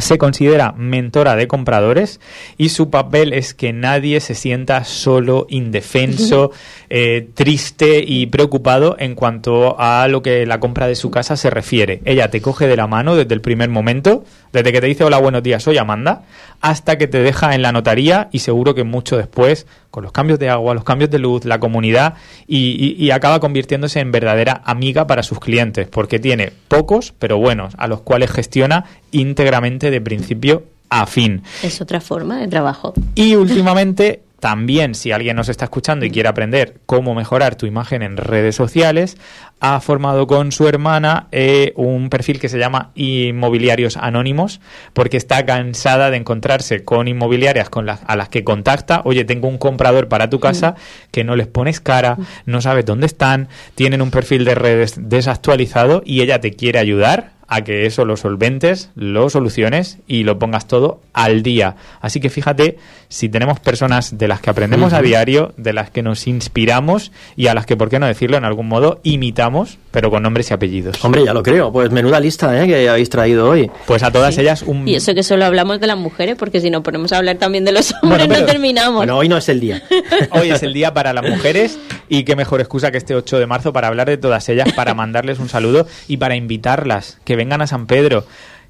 se 0.00 0.18
considera 0.18 0.72
mentora 0.76 1.36
de 1.36 1.46
compradores 1.48 2.20
y 2.56 2.70
su 2.70 2.90
papel 2.90 3.32
es 3.32 3.54
que 3.54 3.72
nadie 3.72 4.20
se 4.20 4.34
sienta 4.34 4.84
solo, 4.84 5.46
indefenso, 5.50 6.52
eh, 6.88 7.28
triste 7.34 8.04
y 8.06 8.26
preocupado 8.26 8.96
en 8.98 9.14
cuanto 9.14 9.76
a 9.78 10.06
lo 10.08 10.22
que 10.22 10.46
la 10.46 10.60
compra 10.60 10.86
de 10.86 10.94
su 10.94 11.10
casa 11.10 11.36
se 11.36 11.50
refiere. 11.50 12.00
Ella 12.04 12.30
te 12.30 12.40
coge 12.40 12.66
de 12.66 12.76
la 12.76 12.86
mano 12.86 13.16
desde 13.16 13.34
el 13.34 13.40
primer 13.40 13.68
momento, 13.70 14.24
desde 14.52 14.72
que 14.72 14.80
te 14.80 14.86
dice 14.86 15.04
hola, 15.04 15.18
buenos 15.18 15.42
días, 15.42 15.62
soy 15.62 15.78
Amanda, 15.78 16.22
hasta 16.60 16.98
que 16.98 17.06
te 17.06 17.18
deja 17.20 17.54
en 17.54 17.62
la 17.62 17.72
notaría 17.72 18.28
y 18.32 18.40
seguro 18.40 18.74
que 18.74 18.84
mucho 18.84 19.16
después, 19.16 19.66
con 19.90 20.02
los 20.04 20.12
cambios 20.12 20.38
de 20.38 20.50
agua, 20.50 20.74
los 20.74 20.84
cambios 20.84 21.10
de 21.10 21.18
luz, 21.18 21.44
la 21.44 21.58
comunidad 21.58 22.14
y, 22.46 22.76
y- 22.98 23.04
y 23.04 23.10
acaba 23.12 23.40
convirtiéndose 23.40 24.00
en 24.00 24.12
verdadera 24.12 24.60
amiga 24.64 25.06
para 25.06 25.22
sus 25.22 25.40
clientes, 25.40 25.88
porque 25.88 26.18
tiene 26.18 26.52
pocos, 26.68 27.12
pero 27.18 27.38
buenos, 27.38 27.74
a 27.78 27.86
los 27.88 28.02
cuales 28.02 28.30
gestiona 28.30 28.84
íntegramente 29.12 29.90
de 29.90 30.00
principio 30.00 30.64
a 30.90 31.06
fin. 31.06 31.42
Es 31.62 31.80
otra 31.80 32.00
forma 32.00 32.38
de 32.38 32.48
trabajo. 32.48 32.92
Y 33.14 33.36
últimamente, 33.36 34.22
también, 34.40 34.94
si 34.94 35.12
alguien 35.12 35.36
nos 35.36 35.48
está 35.48 35.66
escuchando 35.66 36.04
y 36.04 36.10
quiere 36.10 36.28
aprender 36.28 36.80
cómo 36.86 37.14
mejorar 37.14 37.54
tu 37.54 37.66
imagen 37.66 38.02
en 38.02 38.16
redes 38.16 38.56
sociales, 38.56 39.16
ha 39.60 39.80
formado 39.80 40.26
con 40.26 40.50
su 40.50 40.66
hermana 40.66 41.28
eh, 41.30 41.72
un 41.76 42.08
perfil 42.08 42.40
que 42.40 42.48
se 42.48 42.58
llama 42.58 42.90
Inmobiliarios 42.94 43.96
Anónimos, 43.96 44.60
porque 44.94 45.16
está 45.16 45.44
cansada 45.46 46.10
de 46.10 46.16
encontrarse 46.16 46.84
con 46.84 47.06
inmobiliarias 47.06 47.70
con 47.70 47.86
las, 47.86 48.00
a 48.06 48.16
las 48.16 48.28
que 48.30 48.42
contacta. 48.42 49.02
Oye, 49.04 49.24
tengo 49.24 49.46
un 49.46 49.58
comprador 49.58 50.08
para 50.08 50.30
tu 50.30 50.40
casa 50.40 50.74
que 51.12 51.22
no 51.22 51.36
les 51.36 51.46
pones 51.46 51.80
cara, 51.80 52.16
no 52.46 52.60
sabes 52.60 52.84
dónde 52.84 53.06
están, 53.06 53.48
tienen 53.74 54.02
un 54.02 54.10
perfil 54.10 54.44
de 54.44 54.54
redes 54.56 54.94
desactualizado 54.96 56.02
y 56.04 56.22
ella 56.22 56.40
te 56.40 56.52
quiere 56.52 56.78
ayudar 56.78 57.39
a 57.52 57.62
que 57.64 57.84
eso 57.84 58.04
lo 58.04 58.16
solventes, 58.16 58.90
lo 58.94 59.28
soluciones 59.28 59.98
y 60.06 60.22
lo 60.22 60.38
pongas 60.38 60.66
todo 60.68 61.00
al 61.12 61.42
día. 61.42 61.74
Así 62.00 62.20
que 62.20 62.30
fíjate 62.30 62.78
si 63.08 63.28
tenemos 63.28 63.58
personas 63.58 64.16
de 64.16 64.28
las 64.28 64.40
que 64.40 64.50
aprendemos 64.50 64.92
a 64.92 65.02
diario, 65.02 65.52
de 65.56 65.72
las 65.72 65.90
que 65.90 66.00
nos 66.02 66.28
inspiramos 66.28 67.10
y 67.36 67.48
a 67.48 67.54
las 67.54 67.66
que, 67.66 67.76
por 67.76 67.90
qué 67.90 67.98
no 67.98 68.06
decirlo, 68.06 68.36
en 68.36 68.44
algún 68.44 68.68
modo 68.68 69.00
imitamos, 69.02 69.78
pero 69.90 70.10
con 70.10 70.22
nombres 70.22 70.48
y 70.50 70.54
apellidos. 70.54 71.04
Hombre, 71.04 71.24
ya 71.24 71.34
lo 71.34 71.42
creo. 71.42 71.72
Pues 71.72 71.90
menuda 71.90 72.20
lista, 72.20 72.62
¿eh? 72.62 72.68
Que 72.68 72.88
habéis 72.88 73.10
traído 73.10 73.50
hoy. 73.50 73.68
Pues 73.86 74.04
a 74.04 74.12
todas 74.12 74.38
ellas 74.38 74.62
un... 74.62 74.86
Y 74.86 74.94
eso 74.94 75.12
que 75.12 75.24
solo 75.24 75.44
hablamos 75.44 75.80
de 75.80 75.88
las 75.88 75.98
mujeres, 75.98 76.36
porque 76.38 76.60
si 76.60 76.70
nos 76.70 76.82
ponemos 76.82 77.12
a 77.12 77.16
hablar 77.18 77.36
también 77.38 77.64
de 77.64 77.72
los 77.72 77.92
hombres 78.00 78.10
Bueno, 78.28 78.28
pero- 78.28 78.40
no 78.40 78.46
terminamos. 78.46 78.94
Bueno, 78.96 79.18
hoy 79.18 79.28
no 79.28 79.36
es 79.36 79.48
el 79.48 79.58
día. 79.58 79.82
Hoy 80.30 80.50
es 80.50 80.62
el 80.62 80.72
día 80.72 80.94
para 80.94 81.12
las 81.12 81.28
mujeres 81.28 81.78
y 82.08 82.22
qué 82.22 82.36
mejor 82.36 82.60
excusa 82.60 82.92
que 82.92 82.98
este 82.98 83.16
8 83.16 83.38
de 83.40 83.46
marzo 83.46 83.72
para 83.72 83.88
hablar 83.88 84.08
de 84.08 84.16
todas 84.18 84.48
ellas, 84.48 84.72
para 84.74 84.94
mandarles 84.94 85.38
un 85.40 85.48
saludo 85.48 85.86
y 86.06 86.18
para 86.18 86.36
invitarlas, 86.36 87.18
que 87.24 87.36
vengan 87.40 87.60
a 87.62 87.66
San 87.66 87.86
Pedro 87.86 88.24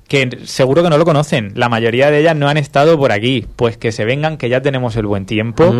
que 0.08 0.38
seguro 0.44 0.82
que 0.82 0.90
no 0.90 0.98
lo 0.98 1.04
conocen, 1.04 1.52
la 1.54 1.68
mayoría 1.68 2.10
de 2.10 2.18
ellas 2.18 2.34
no 2.34 2.48
han 2.48 2.56
estado 2.56 2.98
por 2.98 3.12
aquí, 3.12 3.46
pues 3.54 3.76
que 3.76 3.92
se 3.92 4.04
vengan, 4.04 4.38
que 4.38 4.48
ya 4.48 4.60
tenemos 4.60 4.96
el 4.96 5.06
buen 5.06 5.24
tiempo, 5.24 5.72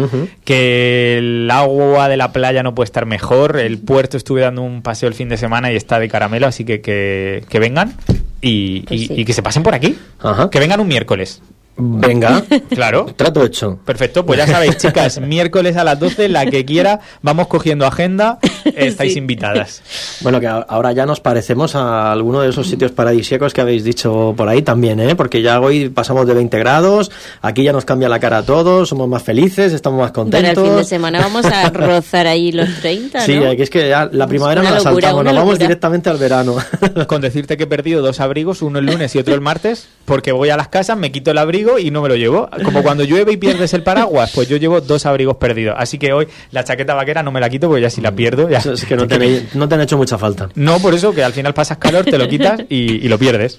que 0.45 1.19
el 1.19 1.51
agua 1.51 2.09
de 2.09 2.17
la 2.17 2.33
playa 2.33 2.63
no 2.63 2.73
puede 2.73 2.85
estar 2.85 3.07
mejor, 3.07 3.57
el 3.59 3.79
puerto 3.79 4.17
estuve 4.17 4.43
dando 4.43 4.63
un 4.63 4.83
paseo 4.83 5.09
el 5.09 5.15
fin 5.17 5.29
de 5.29 5.37
semana 5.37 5.73
y 5.73 5.77
está 5.77 5.99
de 5.99 6.09
caramelo, 6.09 6.47
así 6.47 6.65
que 6.65 6.81
que, 6.81 7.43
que 7.49 7.59
vengan 7.59 7.95
y, 8.41 8.83
Pues 8.83 9.01
y- 9.01 9.07
sí. 9.09 9.15
y 9.17 9.25
que 9.25 9.33
se 9.33 9.43
pasen 9.43 9.65
por 9.65 9.75
aquí, 9.75 9.97
Ajá. 10.21 10.49
que 10.49 10.61
vengan 10.61 10.79
un 10.79 10.87
miércoles, 10.87 11.43
Venga. 11.83 12.43
claro. 12.75 13.07
Trato 13.17 13.45
hecho. 13.45 13.79
Perfecto, 13.85 14.25
pues 14.25 14.39
ya 14.39 14.47
sabéis, 14.47 14.77
chicas, 14.79 15.21
miércoles 15.21 15.77
a 15.77 15.85
las 15.85 15.99
12, 15.99 16.29
la 16.29 16.47
que 16.47 16.65
quiera, 16.65 17.01
vamos 17.23 17.47
cogiendo 17.49 17.87
agenda, 17.87 18.39
estáis 18.77 19.13
Sí. 19.15 19.19
invitadas. 19.19 19.83
Bueno, 20.21 20.41
que 20.41 20.47
ahora 20.47 20.93
ya 20.93 21.07
nos 21.07 21.21
parecemos 21.21 21.75
a 21.75 22.13
alguno 22.13 22.41
de 22.43 22.51
esos 22.51 22.67
sitios 22.69 22.93
paradisíacos 22.93 23.53
que 23.53 23.61
habéis 23.61 23.85
dicho 23.85 24.35
por 24.37 24.49
ahí 24.49 24.63
también, 24.63 25.01
¿eh? 25.01 25.17
Porque 25.17 25.43
ya 25.43 25.61
hoy 25.61 25.89
pasamos 25.89 26.27
de 26.27 26.35
20 26.35 26.59
grados, 26.59 27.11
aquí 27.43 27.63
ya 27.65 27.73
nos 27.73 27.85
cambia 27.85 28.09
la 28.09 28.21
cara 28.21 28.39
a 28.39 28.43
todos, 28.45 28.89
somos 28.89 29.09
más 29.09 29.23
felices, 29.23 29.73
estamos 29.73 29.99
más 30.01 30.11
Pero 30.11 30.23
contentos. 30.25 30.65
el 30.65 30.71
fin 30.71 30.77
de 30.79 30.85
semana 30.85 31.21
vamos 31.21 31.45
a 31.47 31.71
rozar 31.71 32.27
ahí 32.27 32.53
los 32.53 32.69
30, 32.81 33.21
Sí, 33.21 33.33
es 33.59 33.71
que 33.71 33.89
ya 33.89 34.09
la 34.13 34.27
primavera 34.27 34.61
Una 34.61 34.71
no 34.71 34.77
la 34.77 34.83
locura, 34.83 35.09
saltamos, 35.09 35.25
nos 35.25 35.35
vamos 35.35 35.59
directamente 35.59 36.11
al 36.11 36.19
verano. 36.19 36.57
Con 37.07 37.21
decirte 37.21 37.57
que 37.57 37.65
he 37.65 37.67
perdido 37.67 38.03
dos 38.03 38.21
abrigos, 38.21 38.63
uno 38.63 38.79
el 38.79 38.87
lunes 38.87 39.15
y 39.15 39.19
otro 39.19 39.35
el 39.35 39.41
martes, 39.41 39.89
porque 40.05 40.33
voy 40.33 40.51
a 40.51 40.57
las 40.57 40.69
casas, 40.69 40.97
me 40.97 41.11
quito 41.13 41.31
el 41.31 41.39
abrigo 41.39 41.70
y 41.79 41.91
no 41.91 42.03
me 42.03 42.09
lo 42.09 42.17
llevo. 42.17 42.49
Como 42.65 42.83
cuando 42.83 43.05
llueve 43.05 43.33
y 43.33 43.37
pierdes 43.37 43.73
el 43.75 43.83
paraguas, 43.83 44.33
pues 44.35 44.49
yo 44.49 44.57
llevo 44.57 44.81
dos 44.81 45.07
abrigos 45.07 45.37
perdidos. 45.37 45.75
Así 45.79 45.99
que 45.99 46.13
hoy 46.13 46.27
la 46.53 46.65
chaqueta 46.65 46.95
vaquera 46.95 47.23
no 47.23 47.31
me 47.33 47.41
la 47.41 47.49
quito 47.49 47.69
porque 47.69 47.83
ya 47.83 47.91
si 47.91 48.01
la 48.01 48.13
pierdo, 48.15 48.49
ya. 48.49 48.59
es 48.59 48.85
que 48.85 48.97
no 48.97 49.07
te, 49.09 49.15
han- 49.17 49.49
no 49.55 49.69
te 49.69 49.75
han 49.75 49.81
hecho 49.83 49.97
mucha 49.97 50.19
falta. 50.19 50.49
No, 50.55 50.79
por 50.81 50.95
eso 50.95 51.13
que 51.15 51.23
al 51.25 51.33
final 51.33 51.55
pasas 51.55 51.79
calor, 51.79 52.05
te 52.05 52.19
lo 52.19 52.29
quitas 52.29 52.61
y, 52.69 53.05
y 53.05 53.09
lo 53.09 53.19
pierdes. 53.19 53.59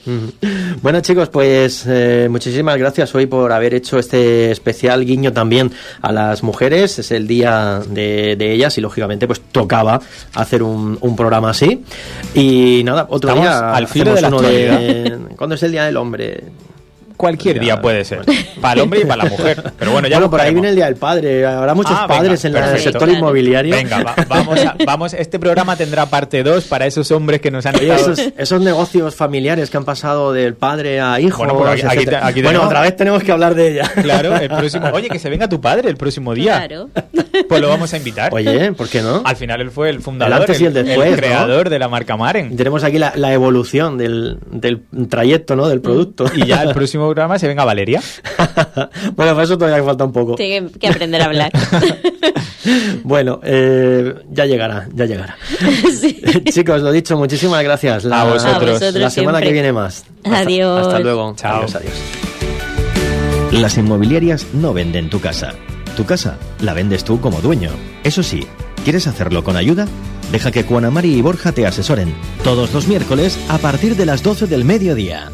Bueno 0.81 0.99
chicos, 1.01 1.29
pues 1.29 1.85
eh, 1.87 2.27
muchísimas 2.29 2.77
gracias 2.77 3.13
hoy 3.15 3.25
por 3.25 3.51
haber 3.51 3.73
hecho 3.73 3.99
este 3.99 4.51
especial 4.51 5.05
guiño 5.05 5.33
también 5.33 5.71
a 6.01 6.11
las 6.11 6.43
mujeres. 6.43 6.99
Es 6.99 7.11
el 7.11 7.27
día 7.27 7.81
de, 7.87 8.35
de 8.35 8.51
ellas 8.53 8.77
y 8.77 8.81
lógicamente 8.81 9.27
pues 9.27 9.41
tocaba 9.51 10.01
hacer 10.33 10.63
un, 10.63 10.97
un 11.01 11.15
programa 11.15 11.51
así. 11.51 11.83
Y 12.33 12.81
nada, 12.85 13.05
otro 13.09 13.29
Estamos 13.31 13.49
día 13.49 13.73
al 13.73 13.87
filo 13.87 14.13
de 14.13 14.21
la 14.21 14.27
uno 14.29 14.41
¿Cuándo 15.35 15.55
es 15.55 15.63
el 15.63 15.71
día 15.71 15.85
del 15.85 15.97
hombre? 15.97 16.43
Cualquier 17.21 17.59
día 17.59 17.79
puede 17.79 18.03
ser. 18.03 18.21
Para 18.59 18.73
el 18.73 18.79
hombre 18.81 19.01
y 19.01 19.05
para 19.05 19.23
la 19.23 19.29
mujer. 19.29 19.71
Pero 19.77 19.91
bueno, 19.91 20.07
ya 20.07 20.15
bueno, 20.17 20.25
lo 20.27 20.31
por 20.31 20.41
ahí 20.41 20.51
viene 20.53 20.69
el 20.69 20.75
Día 20.75 20.85
del 20.85 20.95
Padre. 20.95 21.45
Habrá 21.45 21.73
muchos 21.73 21.93
Ah, 21.95 22.07
venga, 22.07 22.17
padres 22.17 22.45
en 22.45 22.55
el 22.55 22.79
sector 22.79 23.09
inmobiliario. 23.09 23.75
Venga, 23.75 24.03
va- 24.03 24.15
vamos, 24.27 24.59
a- 24.59 24.75
vamos. 24.85 25.13
Este 25.13 25.39
programa 25.39 25.75
tendrá 25.75 26.05
parte 26.07 26.41
2 26.43 26.65
para 26.65 26.85
esos 26.87 27.09
hombres 27.11 27.39
que 27.41 27.51
nos 27.51 27.65
han 27.65 27.75
Oye, 27.75 27.93
esos, 27.93 28.19
esos 28.37 28.61
negocios 28.61 29.15
familiares 29.15 29.69
que 29.69 29.77
han 29.77 29.85
pasado 29.85 30.33
del 30.33 30.55
padre 30.55 30.99
a 30.99 31.19
hijo. 31.19 31.37
Bueno, 31.37 31.57
pues 31.57 31.83
aquí- 31.85 32.05
bueno, 32.05 32.31
tenemos- 32.33 32.65
otra 32.65 32.81
vez 32.81 32.95
tenemos 32.95 33.23
que 33.23 33.31
hablar 33.31 33.55
de 33.55 33.71
ella. 33.73 33.91
Claro, 34.01 34.35
el 34.37 34.49
próximo... 34.57 34.87
Oye, 34.93 35.09
que 35.09 35.19
se 35.19 35.29
venga 35.29 35.47
tu 35.47 35.61
padre 35.61 35.89
el 35.89 35.97
próximo 35.97 36.33
día. 36.33 36.65
Claro. 36.67 36.89
Pues 37.47 37.61
lo 37.61 37.69
vamos 37.69 37.93
a 37.93 37.97
invitar. 37.97 38.33
Oye, 38.33 38.71
¿por 38.73 38.87
qué 38.89 39.01
no? 39.01 39.21
Al 39.23 39.35
final 39.35 39.61
él 39.61 39.71
fue 39.71 39.89
el 39.89 40.01
fundador, 40.01 40.33
El 40.35 40.41
antes 40.41 40.59
y 40.61 40.65
el 40.65 40.73
después, 40.73 41.11
¿no? 41.11 41.17
creador 41.17 41.69
de 41.69 41.79
la 41.79 41.87
marca 41.87 42.17
Maren. 42.17 42.55
Tenemos 42.55 42.83
aquí 42.83 42.97
la, 42.97 43.13
la 43.15 43.33
evolución 43.33 43.97
del, 43.97 44.37
del 44.51 44.81
trayecto, 45.09 45.55
¿no? 45.55 45.67
Del 45.67 45.81
producto. 45.81 46.25
Y 46.35 46.45
ya 46.45 46.63
el 46.63 46.73
próximo 46.73 47.07
programa 47.13 47.37
se 47.39 47.47
venga 47.47 47.63
Valeria. 47.65 48.01
bueno, 49.15 49.33
para 49.33 49.43
eso 49.43 49.57
todavía 49.57 49.83
falta 49.83 50.03
un 50.05 50.11
poco. 50.11 50.35
Tiene 50.35 50.69
que 50.71 50.87
aprender 50.87 51.21
a 51.21 51.25
hablar. 51.25 51.51
Bueno, 53.03 53.39
eh, 53.43 54.13
ya 54.29 54.45
llegará, 54.45 54.87
ya 54.93 55.05
llegará. 55.05 55.35
Sí. 55.99 56.21
Chicos, 56.51 56.81
lo 56.81 56.91
dicho, 56.91 57.17
muchísimas 57.17 57.63
gracias. 57.63 58.05
A 58.05 58.23
vosotros. 58.23 58.45
A 58.45 58.59
vosotros 58.59 58.93
La 58.95 59.09
semana 59.09 59.39
siempre. 59.39 59.47
que 59.47 59.53
viene 59.53 59.73
más. 59.73 60.05
Hasta- 60.23 60.37
Adiós. 60.39 60.85
Hasta, 60.87 60.99
luego. 60.99 61.33
Chao. 61.35 61.57
Adiós, 61.57 61.75
adiós. 61.75 61.93
Las 63.51 63.77
inmobiliarias 63.77 64.45
no 64.53 64.73
venden 64.73 65.09
tu 65.09 65.19
casa. 65.19 65.53
Tu 65.97 66.05
casa 66.05 66.37
la 66.61 66.73
vendes 66.75 67.03
tú 67.03 67.19
como 67.19 67.41
dueño. 67.41 67.71
Eso 68.03 68.21
sí, 68.21 68.45
¿quieres 68.83 69.07
hacerlo 69.07 69.43
con 69.43 69.57
ayuda? 69.57 69.87
Deja 70.31 70.51
que 70.51 70.63
Juana 70.63 70.91
Mari 70.91 71.15
y 71.15 71.21
Borja 71.23 71.51
te 71.51 71.65
asesoren 71.65 72.13
todos 72.43 72.71
los 72.73 72.87
miércoles 72.87 73.37
a 73.49 73.57
partir 73.57 73.95
de 73.95 74.05
las 74.05 74.21
12 74.23 74.45
del 74.47 74.63
mediodía. 74.65 75.31